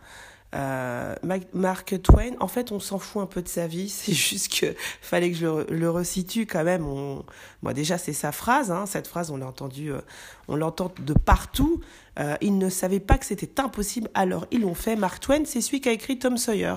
Euh, 0.55 1.15
Mark 1.53 2.01
Twain, 2.01 2.31
en 2.39 2.47
fait, 2.47 2.71
on 2.71 2.79
s'en 2.79 2.99
fout 2.99 3.21
un 3.21 3.25
peu 3.25 3.41
de 3.41 3.47
sa 3.47 3.67
vie. 3.67 3.89
C'est 4.07 4.13
juste 4.13 4.59
que 4.59 4.75
fallait 5.01 5.31
que 5.31 5.37
je 5.37 5.71
le, 5.71 5.89
resitue 5.89 6.45
quand 6.45 6.63
même. 6.63 6.85
On, 6.85 7.25
moi, 7.61 7.73
déjà, 7.73 7.97
c'est 7.97 8.13
sa 8.13 8.31
phrase. 8.31 8.71
Hein. 8.71 8.85
Cette 8.85 9.07
phrase, 9.07 9.31
on 9.31 9.37
l'a 9.37 9.47
entendue, 9.47 9.91
euh, 9.91 10.01
on 10.47 10.55
l'entend 10.55 10.91
de 10.99 11.13
partout. 11.13 11.81
Euh, 12.19 12.35
ils 12.41 12.57
ne 12.57 12.69
savaient 12.69 12.99
pas 12.99 13.17
que 13.17 13.25
c'était 13.25 13.59
impossible, 13.61 14.09
alors 14.13 14.47
ils 14.51 14.61
l'ont 14.61 14.73
fait. 14.73 14.95
Mark 14.95 15.19
Twain, 15.19 15.45
c'est 15.45 15.61
celui 15.61 15.81
qui 15.81 15.89
a 15.89 15.91
écrit 15.91 16.17
Tom 16.17 16.37
Sawyer. 16.37 16.75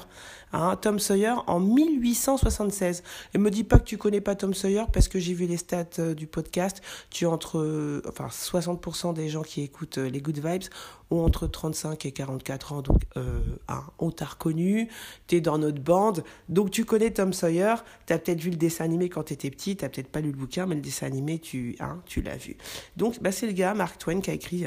Hein, 0.52 0.76
Tom 0.76 0.98
Sawyer 0.98 1.34
en 1.46 1.60
1876. 1.60 3.02
Et 3.34 3.38
me 3.38 3.50
dis 3.50 3.64
pas 3.64 3.78
que 3.78 3.84
tu 3.84 3.96
connais 3.96 4.20
pas 4.20 4.34
Tom 4.34 4.52
Sawyer 4.52 4.84
parce 4.92 5.08
que 5.08 5.18
j'ai 5.18 5.32
vu 5.32 5.46
les 5.46 5.56
stats 5.56 5.84
euh, 5.98 6.14
du 6.14 6.26
podcast. 6.26 6.82
Tu 7.08 7.24
entre, 7.24 7.58
euh, 7.58 8.02
enfin, 8.08 8.26
60% 8.26 9.14
des 9.14 9.28
gens 9.28 9.42
qui 9.42 9.62
écoutent 9.62 9.98
les 9.98 10.20
Good 10.20 10.44
Vibes 10.44 10.64
ont 11.10 11.24
entre 11.24 11.46
35 11.46 12.04
et 12.04 12.12
44 12.12 12.72
ans. 12.72 12.82
Donc, 12.82 13.00
hein, 13.16 13.82
on 13.98 14.10
t'a 14.10 14.26
reconnu, 14.26 14.88
tu 15.26 15.36
es 15.36 15.40
dans 15.40 15.58
notre 15.58 15.80
bande. 15.80 16.22
Donc, 16.48 16.70
tu 16.70 16.84
connais 16.84 17.10
Tom 17.10 17.32
Sawyer. 17.32 17.76
Tu 18.06 18.12
as 18.12 18.18
peut-être 18.18 18.40
vu 18.40 18.50
le 18.50 18.56
dessin 18.56 18.84
animé 18.84 19.08
quand 19.08 19.24
tu 19.24 19.32
étais 19.32 19.50
petit. 19.50 19.76
Tu 19.76 19.88
peut-être 19.88 20.08
pas 20.08 20.20
lu 20.20 20.30
le 20.30 20.36
bouquin, 20.36 20.66
mais 20.66 20.74
le 20.76 20.80
dessin 20.80 21.06
animé, 21.06 21.38
tu, 21.38 21.76
hein, 21.80 22.00
tu 22.06 22.22
l'as 22.22 22.36
vu. 22.36 22.56
Donc, 22.96 23.20
bah, 23.20 23.32
c'est 23.32 23.46
le 23.46 23.52
gars, 23.52 23.74
Mark 23.74 23.98
Twain, 23.98 24.20
qui 24.20 24.30
a 24.30 24.34
écrit 24.34 24.66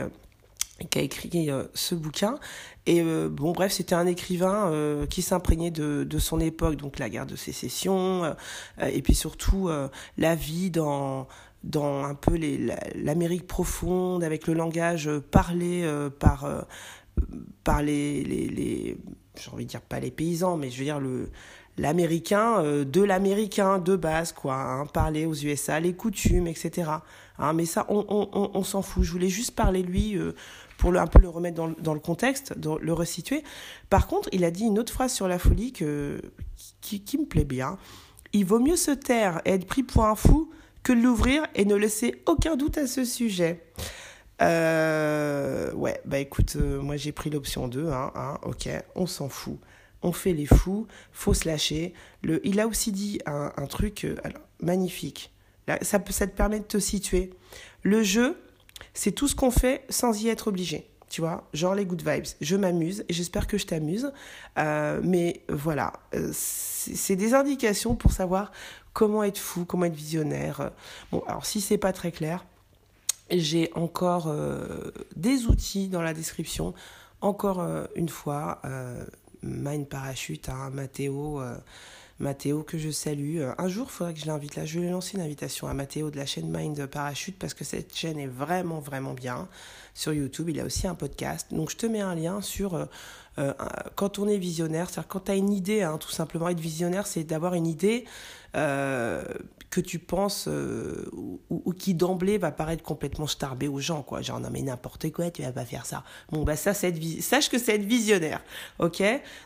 qui 0.89 0.99
a 0.99 1.01
écrit 1.01 1.49
euh, 1.49 1.63
ce 1.73 1.95
bouquin. 1.95 2.39
Et 2.85 3.01
euh, 3.01 3.29
bon, 3.29 3.51
bref, 3.51 3.71
c'était 3.71 3.95
un 3.95 4.05
écrivain 4.05 4.71
euh, 4.71 5.05
qui 5.05 5.21
s'imprégnait 5.21 5.71
de, 5.71 6.03
de 6.03 6.19
son 6.19 6.39
époque, 6.39 6.75
donc 6.75 6.99
la 6.99 7.09
guerre 7.09 7.25
de 7.25 7.35
sécession, 7.35 8.35
et 8.81 9.01
puis 9.01 9.15
surtout 9.15 9.69
la 10.17 10.35
vie 10.35 10.69
dans 10.69 11.27
dans 11.63 12.03
un 12.03 12.13
peu 12.13 12.37
l'Amérique 12.95 13.47
profonde, 13.47 14.23
avec 14.23 14.47
le 14.47 14.53
langage 14.53 15.09
parlé 15.31 15.87
par 16.19 16.65
par 17.63 17.81
les, 17.81 18.23
les, 18.23 18.97
j'ai 19.39 19.51
envie 19.51 19.65
de 19.65 19.69
dire 19.69 19.81
pas 19.81 20.01
les 20.01 20.11
paysans, 20.11 20.57
mais 20.57 20.69
je 20.69 20.79
veux 20.79 20.83
dire 20.83 20.99
le 20.99 21.29
l'américain 21.77 22.61
de 22.63 23.01
l'américain 23.01 23.79
de 23.79 23.95
base, 23.95 24.31
quoi, 24.31 24.55
hein, 24.55 24.85
parler 24.85 25.25
aux 25.25 25.33
USA, 25.33 25.79
les 25.79 25.93
coutumes, 25.93 26.47
etc. 26.47 26.91
Hein, 27.39 27.53
mais 27.53 27.65
ça, 27.65 27.85
on, 27.89 28.05
on, 28.09 28.51
on, 28.53 28.63
s'en 28.63 28.83
fout. 28.83 29.03
Je 29.03 29.11
voulais 29.11 29.29
juste 29.29 29.55
parler 29.55 29.81
lui 29.81 30.17
pour 30.77 30.95
un 30.95 31.07
peu 31.07 31.19
le 31.19 31.29
remettre 31.29 31.55
dans, 31.55 31.69
dans 31.79 31.93
le 31.93 31.99
contexte, 31.99 32.53
le 32.57 32.93
resituer. 32.93 33.43
Par 33.89 34.07
contre, 34.07 34.29
il 34.31 34.43
a 34.43 34.51
dit 34.51 34.65
une 34.65 34.79
autre 34.79 34.91
phrase 34.91 35.13
sur 35.13 35.27
la 35.27 35.39
folie 35.39 35.71
que, 35.71 36.21
qui, 36.81 37.17
me 37.17 37.25
plaît 37.25 37.45
bien. 37.45 37.77
Il 38.33 38.45
vaut 38.45 38.59
mieux 38.59 38.75
se 38.75 38.91
taire 38.91 39.41
et 39.45 39.51
être 39.51 39.65
pris 39.65 39.83
pour 39.83 40.05
un 40.05 40.15
fou 40.15 40.51
que 40.81 40.93
l'ouvrir 40.93 41.45
et 41.55 41.65
ne 41.65 41.75
laisser 41.75 42.21
aucun 42.25 42.55
doute 42.55 42.77
à 42.77 42.87
ce 42.87 43.05
sujet. 43.05 43.63
Euh, 44.41 45.71
ouais, 45.73 46.01
bah 46.05 46.19
écoute, 46.19 46.57
euh, 46.57 46.81
moi 46.81 46.97
j'ai 46.97 47.11
pris 47.11 47.29
l'option 47.29 47.67
2, 47.67 47.89
hein, 47.89 48.11
hein, 48.15 48.39
ok, 48.43 48.67
on 48.95 49.05
s'en 49.05 49.29
fout. 49.29 49.59
On 50.01 50.11
fait 50.11 50.33
les 50.33 50.45
fous, 50.45 50.87
faut 51.13 51.33
se 51.33 51.47
lâcher. 51.47 51.93
Le, 52.23 52.45
il 52.45 52.59
a 52.59 52.67
aussi 52.67 52.91
dit 52.91 53.19
un, 53.25 53.53
un 53.55 53.65
truc 53.67 54.03
euh, 54.03 54.15
alors, 54.23 54.41
magnifique. 54.59 55.31
Là, 55.67 55.77
ça, 55.81 56.03
ça 56.09 56.27
te 56.27 56.35
permet 56.35 56.59
de 56.59 56.65
te 56.65 56.79
situer. 56.79 57.29
Le 57.83 58.03
jeu, 58.03 58.37
c'est 58.93 59.11
tout 59.11 59.27
ce 59.27 59.35
qu'on 59.35 59.51
fait 59.51 59.85
sans 59.89 60.21
y 60.21 60.29
être 60.29 60.47
obligé. 60.47 60.87
Tu 61.09 61.21
vois, 61.21 61.47
genre 61.53 61.75
les 61.75 61.85
good 61.85 62.01
vibes. 62.03 62.25
Je 62.41 62.55
m'amuse 62.55 63.05
et 63.07 63.13
j'espère 63.13 63.45
que 63.45 63.59
je 63.59 63.67
t'amuse. 63.67 64.11
Euh, 64.57 64.99
mais 65.03 65.43
voilà, 65.47 65.93
euh, 66.15 66.31
c'est 66.33 67.15
des 67.15 67.35
indications 67.35 67.95
pour 67.95 68.11
savoir 68.11 68.51
comment 68.93 69.23
être 69.23 69.37
fou, 69.37 69.63
comment 69.63 69.85
être 69.85 69.93
visionnaire. 69.93 70.71
Bon, 71.11 71.21
alors 71.27 71.45
si 71.45 71.61
c'est 71.61 71.77
pas 71.77 71.93
très 71.93 72.11
clair, 72.11 72.45
j'ai 73.29 73.71
encore 73.75 74.27
euh, 74.27 74.91
des 75.15 75.45
outils 75.45 75.87
dans 75.87 76.01
la 76.01 76.15
description. 76.15 76.73
Encore 77.21 77.63
une 77.95 78.09
fois, 78.09 78.61
Mind 79.43 79.87
Parachute, 79.87 80.49
hein, 80.49 80.71
Mathéo 80.73 81.41
Mathéo 82.19 82.63
que 82.63 82.77
je 82.77 82.89
salue. 82.89 83.37
Euh, 83.39 83.53
un 83.57 83.67
jour, 83.67 83.87
il 83.89 83.91
faudrait 83.91 84.13
que 84.13 84.19
je 84.19 84.25
l'invite 84.25 84.55
là. 84.55 84.65
Je 84.65 84.79
vais 84.79 84.89
lancer 84.89 85.17
une 85.17 85.23
invitation 85.23 85.67
à 85.67 85.73
Mathéo 85.73 86.11
de 86.11 86.17
la 86.17 86.25
chaîne 86.25 86.49
Mind 86.49 86.85
Parachute 86.87 87.37
parce 87.37 87.53
que 87.53 87.63
cette 87.63 87.95
chaîne 87.95 88.19
est 88.19 88.27
vraiment, 88.27 88.79
vraiment 88.79 89.13
bien. 89.13 89.47
Sur 89.93 90.13
YouTube, 90.13 90.49
il 90.49 90.59
a 90.59 90.65
aussi 90.65 90.87
un 90.87 90.95
podcast. 90.95 91.53
Donc, 91.53 91.69
je 91.71 91.77
te 91.77 91.85
mets 91.85 92.01
un 92.01 92.15
lien 92.15 92.41
sur 92.41 92.87
euh, 93.39 93.53
euh, 93.59 93.65
quand 93.95 94.19
on 94.19 94.27
est 94.27 94.37
visionnaire. 94.37 94.89
C'est-à-dire 94.89 95.07
quand 95.07 95.25
tu 95.25 95.31
as 95.31 95.35
une 95.35 95.51
idée, 95.51 95.81
hein, 95.81 95.97
tout 95.97 96.11
simplement, 96.11 96.49
être 96.49 96.59
visionnaire, 96.59 97.07
c'est 97.07 97.23
d'avoir 97.23 97.53
une 97.53 97.67
idée 97.67 98.05
que 99.73 99.81
tu 99.81 99.97
penses 99.97 100.45
euh, 100.47 101.09
ou, 101.49 101.73
qui 101.73 101.95
d'emblée 101.95 102.37
va 102.37 102.51
paraître 102.51 102.83
complètement 102.83 103.25
starbé 103.25 103.67
aux 103.67 103.79
gens 103.79 104.03
quoi. 104.03 104.21
Genre 104.21 104.39
non 104.39 104.49
mais 104.51 104.61
n'importe 104.61 105.11
quoi 105.11 105.31
tu 105.31 105.41
vas 105.41 105.51
pas 105.51 105.65
faire 105.65 105.87
ça. 105.87 106.03
Bon 106.31 106.43
bah 106.43 106.55
ça 106.55 106.75
c'est 106.75 106.89
être 106.89 107.21
sache 107.21 107.49
que 107.49 107.57
c'est 107.57 107.75
être 107.75 107.83
visionnaire 107.83 108.43
ok? 108.77 109.01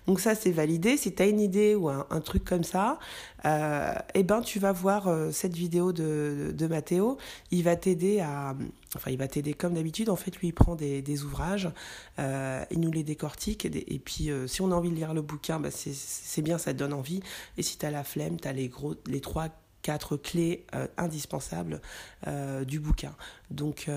Donc 0.06 0.20
ça 0.20 0.36
c'est 0.36 0.52
validé. 0.52 0.98
Si 0.98 1.16
tu 1.16 1.24
as 1.24 1.28
une 1.28 1.40
idée 1.40 1.76
ou 1.76 1.88
un, 1.88 2.04
truc 2.20 2.44
comme 2.44 2.66
ça 2.66 3.00
euh, 3.46 3.94
eh 4.16 4.24
ben 4.24 4.42
tu 4.42 4.60
vas 4.60 4.72
voir 4.72 5.08
euh, 5.08 5.32
cette 5.32 5.56
vidéo 5.56 5.94
de, 5.94 6.54
de, 6.56 6.68
Mathéo 6.68 7.18
il 7.52 7.64
va 7.64 7.76
t'aider 7.76 8.20
à 8.20 8.56
enfin 8.96 9.12
il 9.12 9.18
va 9.18 9.28
t'aider 9.28 9.54
comme 9.54 9.74
d'habitude. 9.74 10.10
En 10.10 10.16
fait 10.16 10.36
lui 10.38 10.48
il 10.48 10.54
prend 10.54 10.76
des, 10.76 11.02
des 11.02 11.24
ouvrages 11.24 11.70
euh, 12.20 12.64
il 12.72 12.80
nous 12.80 12.92
les 12.92 13.04
décortique. 13.04 13.66
Et, 13.66 14.00
puis 14.00 14.30
si 14.48 14.62
on 14.62 14.72
a 14.72 14.76
envie 14.76 14.90
de 14.90 14.96
lire 14.96 15.14
le 15.14 15.22
bouquin 15.22 15.60
bah 15.60 15.70
c'est 15.72 16.42
bien 16.42 16.58
ça 16.58 16.74
te 16.74 16.80
donne 16.80 16.94
envie. 16.94 17.22
Et 17.58 17.64
si 17.64 17.78
tu 17.78 17.86
as 17.86 17.92
la 17.92 18.04
flemme 18.04 18.40
tu 18.40 18.48
as 18.48 18.54
les 18.54 18.70
gros 18.70 18.96
les 19.06 19.22
trois 19.22 19.50
quatre 19.84 20.18
clés 20.18 20.66
indispensables 20.98 21.82
du 22.66 22.80
bouquin. 22.80 23.16
Donc, 23.52 23.90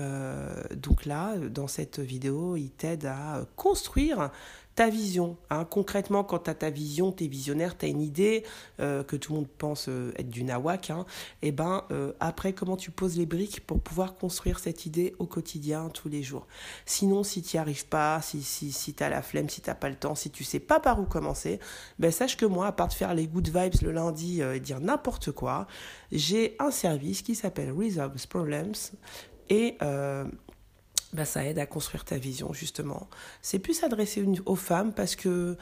donc 0.73 1.05
là, 1.05 1.35
dans 1.37 1.67
cette 1.67 1.99
vidéo, 1.99 2.55
il 2.55 2.69
t'aide 2.69 3.05
à 3.05 3.45
construire 3.57 4.31
ta 4.75 4.89
vision. 4.89 5.37
Hein. 5.49 5.65
Concrètement, 5.65 6.23
quand 6.23 6.39
tu 6.39 6.49
as 6.49 6.55
ta 6.55 6.69
vision, 6.69 7.11
tu 7.11 7.25
es 7.25 7.27
visionnaire, 7.27 7.77
tu 7.77 7.85
as 7.85 7.89
une 7.89 8.01
idée 8.01 8.43
euh, 8.79 9.03
que 9.03 9.15
tout 9.15 9.33
le 9.33 9.39
monde 9.39 9.47
pense 9.57 9.87
euh, 9.89 10.13
être 10.17 10.29
du 10.29 10.43
nawak, 10.43 10.89
hein, 10.89 11.05
et 11.41 11.47
eh 11.47 11.51
ben 11.51 11.83
euh, 11.91 12.13
après, 12.19 12.53
comment 12.53 12.77
tu 12.77 12.91
poses 12.91 13.17
les 13.17 13.25
briques 13.25 13.65
pour 13.65 13.81
pouvoir 13.81 14.15
construire 14.15 14.59
cette 14.59 14.85
idée 14.85 15.15
au 15.19 15.25
quotidien, 15.25 15.89
tous 15.89 16.09
les 16.09 16.23
jours? 16.23 16.47
Sinon, 16.85 17.23
si 17.23 17.41
tu 17.41 17.57
n'y 17.57 17.59
arrives 17.59 17.87
pas, 17.87 18.21
si, 18.21 18.41
si, 18.41 18.71
si 18.71 18.93
tu 18.93 19.03
as 19.03 19.09
la 19.09 19.21
flemme, 19.21 19.49
si 19.49 19.61
tu 19.61 19.71
pas 19.71 19.89
le 19.89 19.95
temps, 19.95 20.15
si 20.15 20.29
tu 20.29 20.43
sais 20.43 20.59
pas 20.59 20.79
par 20.79 20.99
où 20.99 21.05
commencer, 21.05 21.59
ben 21.99 22.11
sache 22.11 22.37
que 22.37 22.45
moi, 22.45 22.67
à 22.67 22.71
part 22.71 22.87
de 22.87 22.93
faire 22.93 23.13
les 23.13 23.27
good 23.27 23.47
vibes 23.47 23.81
le 23.81 23.91
lundi 23.91 24.41
et 24.41 24.59
dire 24.59 24.79
n'importe 24.79 25.31
quoi, 25.31 25.67
j'ai 26.11 26.55
un 26.59 26.71
service 26.71 27.21
qui 27.21 27.35
s'appelle 27.35 27.71
Resolve 27.71 28.27
Problems 28.27 28.73
et 29.49 29.77
bah, 31.13 31.25
ça 31.25 31.45
aide 31.45 31.59
à 31.59 31.65
construire 31.65 32.05
ta 32.05 32.17
vision, 32.17 32.53
justement. 32.53 33.09
C'est 33.41 33.59
plus 33.59 33.83
adressé 33.83 34.25
aux 34.45 34.55
femmes 34.55 34.93
parce 34.93 35.15
que, 35.15 35.57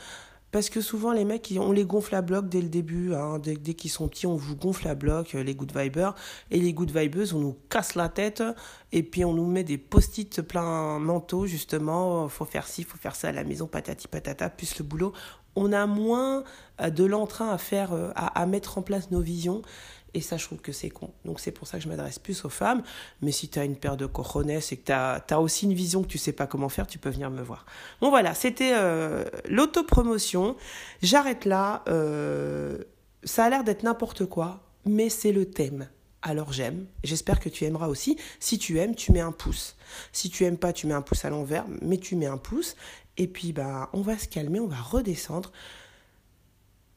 parce 0.52 0.70
que 0.70 0.82
souvent, 0.82 1.12
les 1.12 1.26
mecs, 1.26 1.54
on 1.60 1.72
les 1.72 1.86
gonfle 1.86 2.16
à 2.16 2.22
bloc 2.22 2.50
dès 2.50 2.62
le 2.62 2.70
début. 2.70 3.14
Hein. 3.14 3.40
Dès, 3.40 3.56
dès 3.56 3.74
qu'ils 3.74 3.90
sont 3.90 4.08
petits, 4.08 4.28
on 4.28 4.36
vous 4.36 4.56
gonfle 4.56 4.88
à 4.88 4.96
bloc, 4.96 5.34
euh, 5.34 5.44
les 5.44 5.56
good 5.56 5.76
vibers. 5.76 6.14
Et 6.52 6.60
les 6.60 6.74
good 6.74 6.96
vibeuses, 6.96 7.34
on 7.34 7.40
nous 7.40 7.58
casse 7.70 7.96
la 7.96 8.10
tête. 8.10 8.44
Et 8.92 9.04
puis, 9.04 9.26
on 9.26 9.34
nous 9.34 9.46
met 9.46 9.64
des 9.64 9.78
post-it 9.78 10.42
plein 10.42 11.00
manteau, 11.00 11.46
justement. 11.46 12.28
Faut 12.30 12.46
faire 12.46 12.68
ci, 12.68 12.84
faut 12.84 12.98
faire 12.98 13.16
ça 13.16 13.30
à 13.30 13.32
la 13.32 13.44
maison, 13.44 13.68
patati 13.68 14.08
patata, 14.08 14.50
plus 14.50 14.78
le 14.78 14.86
boulot. 14.86 15.14
On 15.56 15.74
a 15.74 15.88
moins 15.88 16.44
euh, 16.80 16.92
de 16.92 17.06
l'entrain 17.06 17.50
à 17.50 17.58
faire, 17.58 17.94
euh, 17.94 18.12
à, 18.16 18.40
à 18.40 18.46
mettre 18.46 18.78
en 18.78 18.84
place 18.84 19.10
nos 19.10 19.22
visions. 19.22 19.64
Et 20.14 20.22
ça, 20.22 20.38
je 20.38 20.46
trouve 20.46 20.60
que 20.60 20.72
c'est 20.72 20.90
con. 20.90 21.12
Donc 21.26 21.40
c'est 21.40 21.52
pour 21.52 21.68
ça 21.68 21.78
que 21.78 21.84
je 21.84 21.90
m'adresse 21.90 22.20
plus 22.20 22.44
aux 22.46 22.50
femmes. 22.50 22.82
Mais 23.22 23.32
si 23.32 23.48
tu 23.48 23.60
as 23.60 23.66
une 23.66 23.76
paire 23.76 23.98
de 23.98 24.06
cojones 24.06 24.50
et 24.50 24.60
que 24.60 24.76
tu 24.76 24.92
as, 24.92 25.40
aussi 25.40 25.66
une 25.66 25.74
vision 25.74 26.02
que 26.02 26.08
tu 26.08 26.18
sais 26.18 26.32
pas 26.32 26.48
comment 26.48 26.70
faire, 26.70 26.88
tu 26.88 26.98
peux 26.98 27.10
venir 27.10 27.30
me 27.30 27.42
voir. 27.42 27.66
Bon 28.02 28.10
voilà, 28.10 28.34
c'était 28.34 28.74
euh, 28.74 29.26
l'autopromotion. 29.48 30.56
J'arrête 31.02 31.46
là. 31.46 31.84
Euh, 31.88 32.80
ça 33.24 33.46
a 33.46 33.50
l'air 33.50 33.64
d'être 33.64 33.84
n'importe 33.84 34.26
quoi, 34.26 34.62
mais 34.86 35.10
c'est 35.10 35.32
le 35.32 35.46
thème. 35.46 35.88
Alors 36.22 36.52
j'aime. 36.52 36.86
J'espère 37.04 37.40
que 37.40 37.50
tu 37.50 37.66
aimeras 37.66 37.88
aussi. 37.88 38.18
Si 38.40 38.58
tu 38.58 38.80
aimes, 38.80 38.96
tu 38.96 39.12
mets 39.12 39.22
un 39.22 39.32
pouce. 39.32 39.78
Si 40.12 40.30
tu 40.30 40.44
aimes 40.46 40.58
pas, 40.58 40.74
tu 40.74 40.88
mets 40.88 40.94
un 40.94 41.02
pouce 41.02 41.24
à 41.24 41.30
l'envers, 41.30 41.66
mais 41.82 41.98
tu 41.98 42.16
mets 42.16 42.26
un 42.26 42.38
pouce. 42.38 42.76
Et 43.18 43.28
puis 43.28 43.54
bah 43.54 43.90
on 43.94 44.02
va 44.02 44.18
se 44.18 44.28
calmer, 44.28 44.60
on 44.60 44.68
va 44.68 44.78
redescendre. 44.78 45.52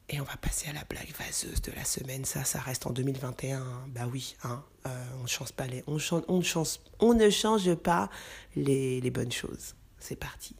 Et 0.09 0.19
on 0.19 0.23
va 0.23 0.35
passer 0.37 0.69
à 0.69 0.73
la 0.73 0.83
blague 0.83 1.11
vaseuse 1.17 1.61
de 1.61 1.71
la 1.71 1.85
semaine. 1.85 2.25
Ça, 2.25 2.43
ça 2.43 2.59
reste 2.59 2.85
en 2.85 2.91
2021. 2.91 3.61
Hein. 3.61 3.85
Bah 3.87 4.07
oui, 4.11 4.35
hein, 4.43 4.63
euh, 4.85 5.05
on, 5.23 5.27
change 5.27 5.53
pas 5.53 5.65
les, 5.65 5.83
on, 5.87 5.97
change, 5.97 6.23
on, 6.27 6.41
change, 6.41 6.79
on 6.99 7.13
ne 7.13 7.29
change 7.29 7.73
pas 7.75 8.09
les, 8.55 8.99
les 8.99 9.11
bonnes 9.11 9.31
choses. 9.31 9.75
C'est 9.99 10.17
parti. 10.17 10.55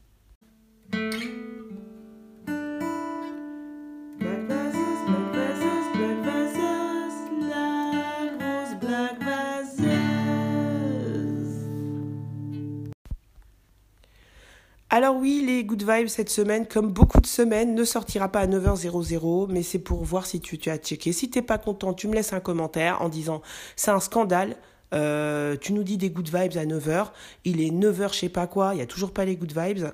Alors 15.03 15.17
oui, 15.17 15.43
les 15.45 15.65
good 15.65 15.83
vibes 15.83 16.07
cette 16.07 16.29
semaine, 16.29 16.65
comme 16.65 16.89
beaucoup 16.89 17.19
de 17.19 17.27
semaines, 17.27 17.75
ne 17.75 17.83
sortira 17.83 18.29
pas 18.29 18.39
à 18.39 18.47
9h00, 18.47 19.47
mais 19.49 19.61
c'est 19.61 19.79
pour 19.79 20.01
voir 20.01 20.25
si 20.25 20.39
tu, 20.39 20.69
as 20.69 20.77
checké. 20.77 21.11
Si 21.11 21.29
t'es 21.29 21.41
pas 21.41 21.57
content, 21.57 21.93
tu 21.93 22.07
me 22.07 22.15
laisses 22.15 22.31
un 22.31 22.39
commentaire 22.39 23.01
en 23.01 23.09
disant 23.09 23.41
c'est 23.75 23.91
un 23.91 23.99
scandale. 23.99 24.55
Euh, 24.93 25.57
tu 25.59 25.73
nous 25.73 25.83
dis 25.83 25.97
des 25.97 26.09
good 26.09 26.27
vibes 26.27 26.55
à 26.55 26.65
9h, 26.65 27.07
il 27.43 27.59
est 27.59 27.71
9h 27.71 28.13
je 28.13 28.19
sais 28.19 28.29
pas 28.29 28.47
quoi, 28.47 28.75
il 28.75 28.77
y 28.77 28.81
a 28.81 28.85
toujours 28.85 29.11
pas 29.11 29.25
les 29.25 29.35
good 29.35 29.51
vibes, 29.53 29.87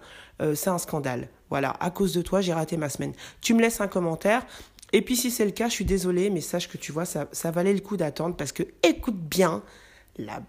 euh, 0.43 0.53
c'est 0.53 0.69
un 0.69 0.77
scandale. 0.77 1.29
Voilà, 1.49 1.75
à 1.79 1.89
cause 1.89 2.13
de 2.13 2.21
toi, 2.21 2.41
j'ai 2.41 2.53
raté 2.53 2.77
ma 2.77 2.89
semaine. 2.89 3.13
Tu 3.41 3.55
me 3.55 3.61
laisses 3.61 3.81
un 3.81 3.87
commentaire. 3.87 4.45
Et 4.93 5.01
puis 5.01 5.15
si 5.15 5.31
c'est 5.31 5.45
le 5.45 5.51
cas, 5.51 5.69
je 5.69 5.73
suis 5.73 5.85
désolée, 5.85 6.29
mais 6.29 6.41
sache 6.41 6.69
que 6.69 6.77
tu 6.77 6.91
vois, 6.91 7.05
ça, 7.05 7.25
valait 7.45 7.73
le 7.73 7.79
coup 7.79 7.97
d'attendre 7.97 8.35
parce 8.35 8.51
que 8.51 8.61
écoute 8.83 9.17
bien 9.17 9.63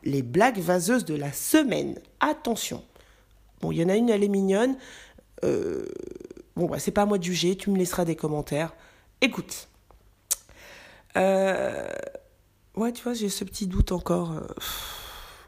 les 0.05 0.21
blagues 0.21 0.59
vaseuses 0.59 1.07
de 1.07 1.15
la 1.15 1.33
semaine. 1.33 1.99
Attention. 2.21 2.85
Bon, 3.61 3.73
il 3.73 3.79
y 3.79 3.85
en 3.85 3.89
a 3.89 3.97
une, 3.97 4.09
elle 4.11 4.25
est 4.25 4.29
mignonne. 4.29 4.77
Euh, 5.45 5.87
bon, 6.57 6.67
bah, 6.67 6.79
c'est 6.79 6.91
pas 6.91 7.03
à 7.03 7.07
moi 7.07 7.19
de 7.19 7.25
juger, 7.25 7.57
tu 7.57 7.71
me 7.71 7.77
laisseras 7.79 8.05
des 8.05 8.17
commentaires. 8.17 8.75
Écoute. 9.21 9.69
Euh, 11.17 11.89
ouais, 12.77 12.93
tu 12.93 13.03
vois, 13.03 13.15
j'ai 13.15 13.29
ce 13.29 13.45
petit 13.45 13.67
doute 13.67 13.93
encore. 13.93 14.33
euh, 14.33 14.47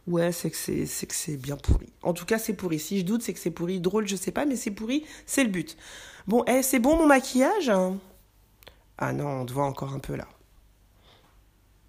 Ouais, 0.08 0.32
c'est 0.32 0.50
que 0.50 0.56
c'est, 0.56 1.36
bien 1.36 1.56
pourri. 1.56 1.92
En 2.02 2.12
tout 2.12 2.24
cas, 2.26 2.38
c'est 2.38 2.54
pourri. 2.54 2.80
Si 2.80 2.98
je 2.98 3.04
doute, 3.04 3.22
c'est 3.22 3.32
que 3.32 3.38
c'est 3.38 3.52
pourri. 3.52 3.80
Drôle, 3.80 4.08
je 4.08 4.16
sais 4.16 4.32
pas, 4.32 4.44
mais 4.46 4.56
c'est 4.56 4.72
pourri, 4.72 5.04
c'est 5.26 5.44
le 5.44 5.50
but. 5.50 5.76
Bon, 6.26 6.44
eh, 6.48 6.62
c'est 6.62 6.80
bon 6.80 6.96
mon 6.96 7.06
maquillage 7.06 7.68
hein? 7.68 7.98
Ah 8.98 9.12
non, 9.12 9.28
on 9.42 9.46
te 9.46 9.52
voit 9.52 9.64
encore 9.64 9.92
un 9.92 9.98
peu 10.00 10.14
là. 10.16 10.28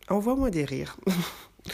Envoie-moi 0.09 0.49
des 0.51 0.65
rires. 0.65 0.97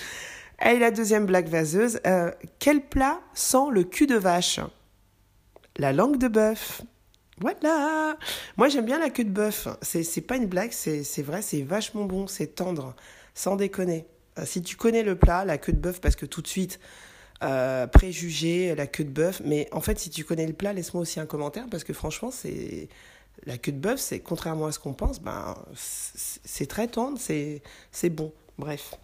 Et 0.65 0.77
la 0.77 0.91
deuxième 0.91 1.25
blague 1.25 1.47
vaseuse. 1.47 1.99
euh, 2.05 2.31
quel 2.59 2.81
plat 2.81 3.21
sent 3.33 3.69
le 3.71 3.83
cul 3.83 4.07
de 4.07 4.15
vache? 4.15 4.59
La 5.77 5.93
langue 5.93 6.17
de 6.17 6.27
bœuf. 6.27 6.81
Voilà. 7.39 8.17
Moi, 8.57 8.67
j'aime 8.67 8.85
bien 8.85 8.99
la 8.99 9.09
queue 9.09 9.23
de 9.23 9.29
bœuf. 9.29 9.67
C'est, 9.81 10.03
c'est 10.03 10.21
pas 10.21 10.35
une 10.35 10.47
blague, 10.47 10.71
c'est, 10.71 11.21
vrai, 11.21 11.41
c'est 11.41 11.61
vachement 11.61 12.03
bon, 12.03 12.27
c'est 12.27 12.47
tendre, 12.47 12.95
sans 13.33 13.55
déconner. 13.55 14.05
Euh, 14.37 14.45
si 14.45 14.61
tu 14.61 14.75
connais 14.75 15.03
le 15.03 15.15
plat, 15.17 15.45
la 15.45 15.57
queue 15.57 15.71
de 15.71 15.77
bœuf, 15.77 16.01
parce 16.01 16.17
que 16.17 16.25
tout 16.25 16.41
de 16.41 16.47
suite, 16.47 16.79
euh, 17.41 17.87
préjugé, 17.87 18.75
la 18.75 18.87
queue 18.87 19.05
de 19.05 19.09
bœuf. 19.09 19.41
Mais 19.45 19.69
en 19.71 19.79
fait, 19.79 19.97
si 19.97 20.09
tu 20.09 20.25
connais 20.25 20.45
le 20.45 20.53
plat, 20.53 20.73
laisse-moi 20.73 21.01
aussi 21.01 21.21
un 21.21 21.25
commentaire, 21.25 21.67
parce 21.71 21.85
que 21.85 21.93
franchement, 21.93 22.31
c'est 22.31 22.89
la 23.45 23.57
queue 23.57 23.71
de 23.71 23.79
bœuf, 23.79 24.01
c'est 24.01 24.19
contrairement 24.19 24.65
à 24.65 24.73
ce 24.73 24.79
qu'on 24.79 24.93
pense, 24.93 25.21
ben 25.21 25.55
c'est 25.73 26.67
très 26.67 26.87
tendre, 26.87 27.17
c'est 27.17 28.09
bon. 28.09 28.33
Bref. 28.57 28.95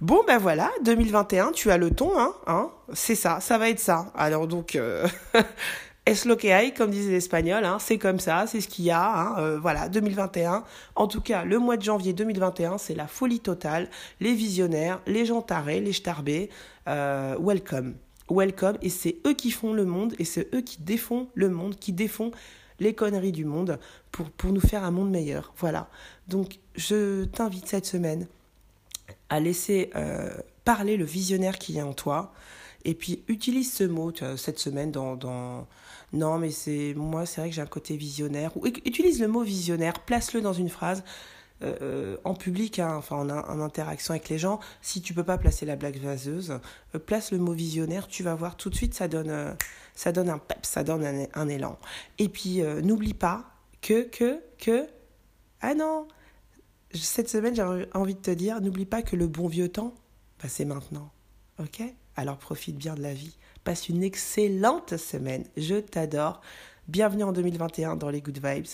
Bon 0.00 0.22
ben 0.24 0.38
voilà, 0.38 0.70
2021, 0.84 1.50
tu 1.50 1.72
as 1.72 1.76
le 1.76 1.90
ton, 1.90 2.16
hein, 2.16 2.32
hein 2.46 2.70
c'est 2.92 3.16
ça, 3.16 3.40
ça 3.40 3.58
va 3.58 3.68
être 3.68 3.80
ça. 3.80 4.12
Alors 4.14 4.46
donc, 4.46 4.76
euh, 4.76 5.08
es 6.06 6.24
lo 6.24 6.36
que 6.36 6.46
hay, 6.46 6.72
comme 6.72 6.92
disait 6.92 7.10
l'Espagnol, 7.10 7.64
hein, 7.64 7.78
c'est 7.80 7.98
comme 7.98 8.20
ça, 8.20 8.46
c'est 8.46 8.60
ce 8.60 8.68
qu'il 8.68 8.84
y 8.84 8.92
a, 8.92 9.04
hein, 9.04 9.34
euh, 9.38 9.58
voilà, 9.58 9.88
2021. 9.88 10.62
En 10.94 11.08
tout 11.08 11.20
cas, 11.20 11.44
le 11.44 11.58
mois 11.58 11.76
de 11.76 11.82
janvier 11.82 12.12
2021, 12.12 12.78
c'est 12.78 12.94
la 12.94 13.08
folie 13.08 13.40
totale, 13.40 13.90
les 14.20 14.34
visionnaires, 14.34 15.00
les 15.08 15.26
gens 15.26 15.42
tarés, 15.42 15.80
les 15.80 15.92
starbés, 15.92 16.48
euh, 16.86 17.36
welcome, 17.40 17.94
welcome, 18.30 18.78
et 18.82 18.90
c'est 18.90 19.16
eux 19.26 19.34
qui 19.34 19.50
font 19.50 19.72
le 19.72 19.84
monde, 19.84 20.14
et 20.20 20.24
c'est 20.24 20.54
eux 20.54 20.60
qui 20.60 20.80
défont 20.80 21.26
le 21.34 21.48
monde, 21.48 21.74
qui 21.74 21.92
défont 21.92 22.30
les 22.78 22.94
conneries 22.94 23.32
du 23.32 23.44
monde 23.44 23.80
pour, 24.12 24.30
pour 24.30 24.52
nous 24.52 24.60
faire 24.60 24.84
un 24.84 24.92
monde 24.92 25.10
meilleur. 25.10 25.52
Voilà. 25.56 25.88
Donc, 26.28 26.60
je 26.76 27.24
t'invite 27.24 27.66
cette 27.66 27.86
semaine 27.86 28.28
à 29.28 29.40
laisser 29.40 29.90
euh, 29.94 30.30
parler 30.64 30.96
le 30.96 31.04
visionnaire 31.04 31.58
qui 31.58 31.78
est 31.78 31.82
en 31.82 31.94
toi. 31.94 32.32
Et 32.84 32.94
puis, 32.94 33.24
utilise 33.28 33.72
ce 33.72 33.84
mot 33.84 34.12
cette 34.36 34.58
semaine 34.58 34.90
dans, 34.90 35.16
dans... 35.16 35.66
Non, 36.12 36.38
mais 36.38 36.50
c'est 36.50 36.94
moi, 36.96 37.26
c'est 37.26 37.40
vrai 37.40 37.50
que 37.50 37.56
j'ai 37.56 37.62
un 37.62 37.66
côté 37.66 37.96
visionnaire. 37.96 38.56
Ou 38.56 38.66
utilise 38.66 39.20
le 39.20 39.28
mot 39.28 39.42
visionnaire, 39.42 40.00
place-le 40.00 40.40
dans 40.40 40.52
une 40.52 40.70
phrase. 40.70 41.02
Euh, 41.60 42.16
en 42.22 42.34
public, 42.34 42.78
hein, 42.78 42.94
enfin 42.96 43.16
en, 43.16 43.60
interaction 43.60 44.12
avec 44.12 44.28
les 44.28 44.38
gens, 44.38 44.60
si 44.80 45.02
tu 45.02 45.12
peux 45.12 45.24
pas 45.24 45.38
placer 45.38 45.66
la 45.66 45.74
blague 45.74 45.98
vaseuse, 45.98 46.60
euh, 46.94 46.98
place 47.00 47.32
le 47.32 47.38
mot 47.38 47.52
visionnaire, 47.52 48.06
tu 48.06 48.22
vas 48.22 48.36
voir 48.36 48.56
tout 48.56 48.70
de 48.70 48.76
suite, 48.76 48.94
ça 48.94 49.08
donne, 49.08 49.30
euh, 49.30 49.52
ça 49.96 50.12
donne 50.12 50.28
un 50.28 50.38
pep, 50.38 50.58
ça 50.64 50.84
donne 50.84 51.04
un, 51.04 51.26
un 51.34 51.48
élan. 51.48 51.76
Et 52.18 52.28
puis 52.28 52.62
n'oublie 52.84 53.14
pas 53.14 53.44
que, 53.82 54.02
que, 54.02 54.40
que, 54.58 54.86
ah 55.60 55.74
non, 55.74 56.06
cette 56.94 57.28
semaine, 57.28 57.54
j'ai 57.54 57.62
envie 57.94 58.14
de 58.14 58.20
te 58.20 58.30
dire, 58.30 58.60
n'oublie 58.60 58.86
pas 58.86 59.02
que 59.02 59.16
le 59.16 59.26
bon 59.26 59.48
vieux 59.48 59.68
temps, 59.68 59.94
bah, 60.42 60.48
c'est 60.48 60.64
maintenant. 60.64 61.10
Ok? 61.58 61.82
Alors 62.16 62.38
profite 62.38 62.76
bien 62.76 62.94
de 62.94 63.02
la 63.02 63.14
vie. 63.14 63.36
Passe 63.64 63.88
une 63.88 64.02
excellente 64.02 64.96
semaine. 64.96 65.44
Je 65.56 65.76
t'adore. 65.76 66.40
Bienvenue 66.88 67.24
en 67.24 67.32
2021 67.32 67.96
dans 67.96 68.08
les 68.08 68.22
Good 68.22 68.40
Vibes. 68.44 68.66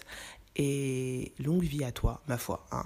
Et 0.56 1.32
longue 1.38 1.64
vie 1.64 1.84
à 1.84 1.92
toi, 1.92 2.22
ma 2.28 2.38
foi. 2.38 2.64
Hein. 2.70 2.84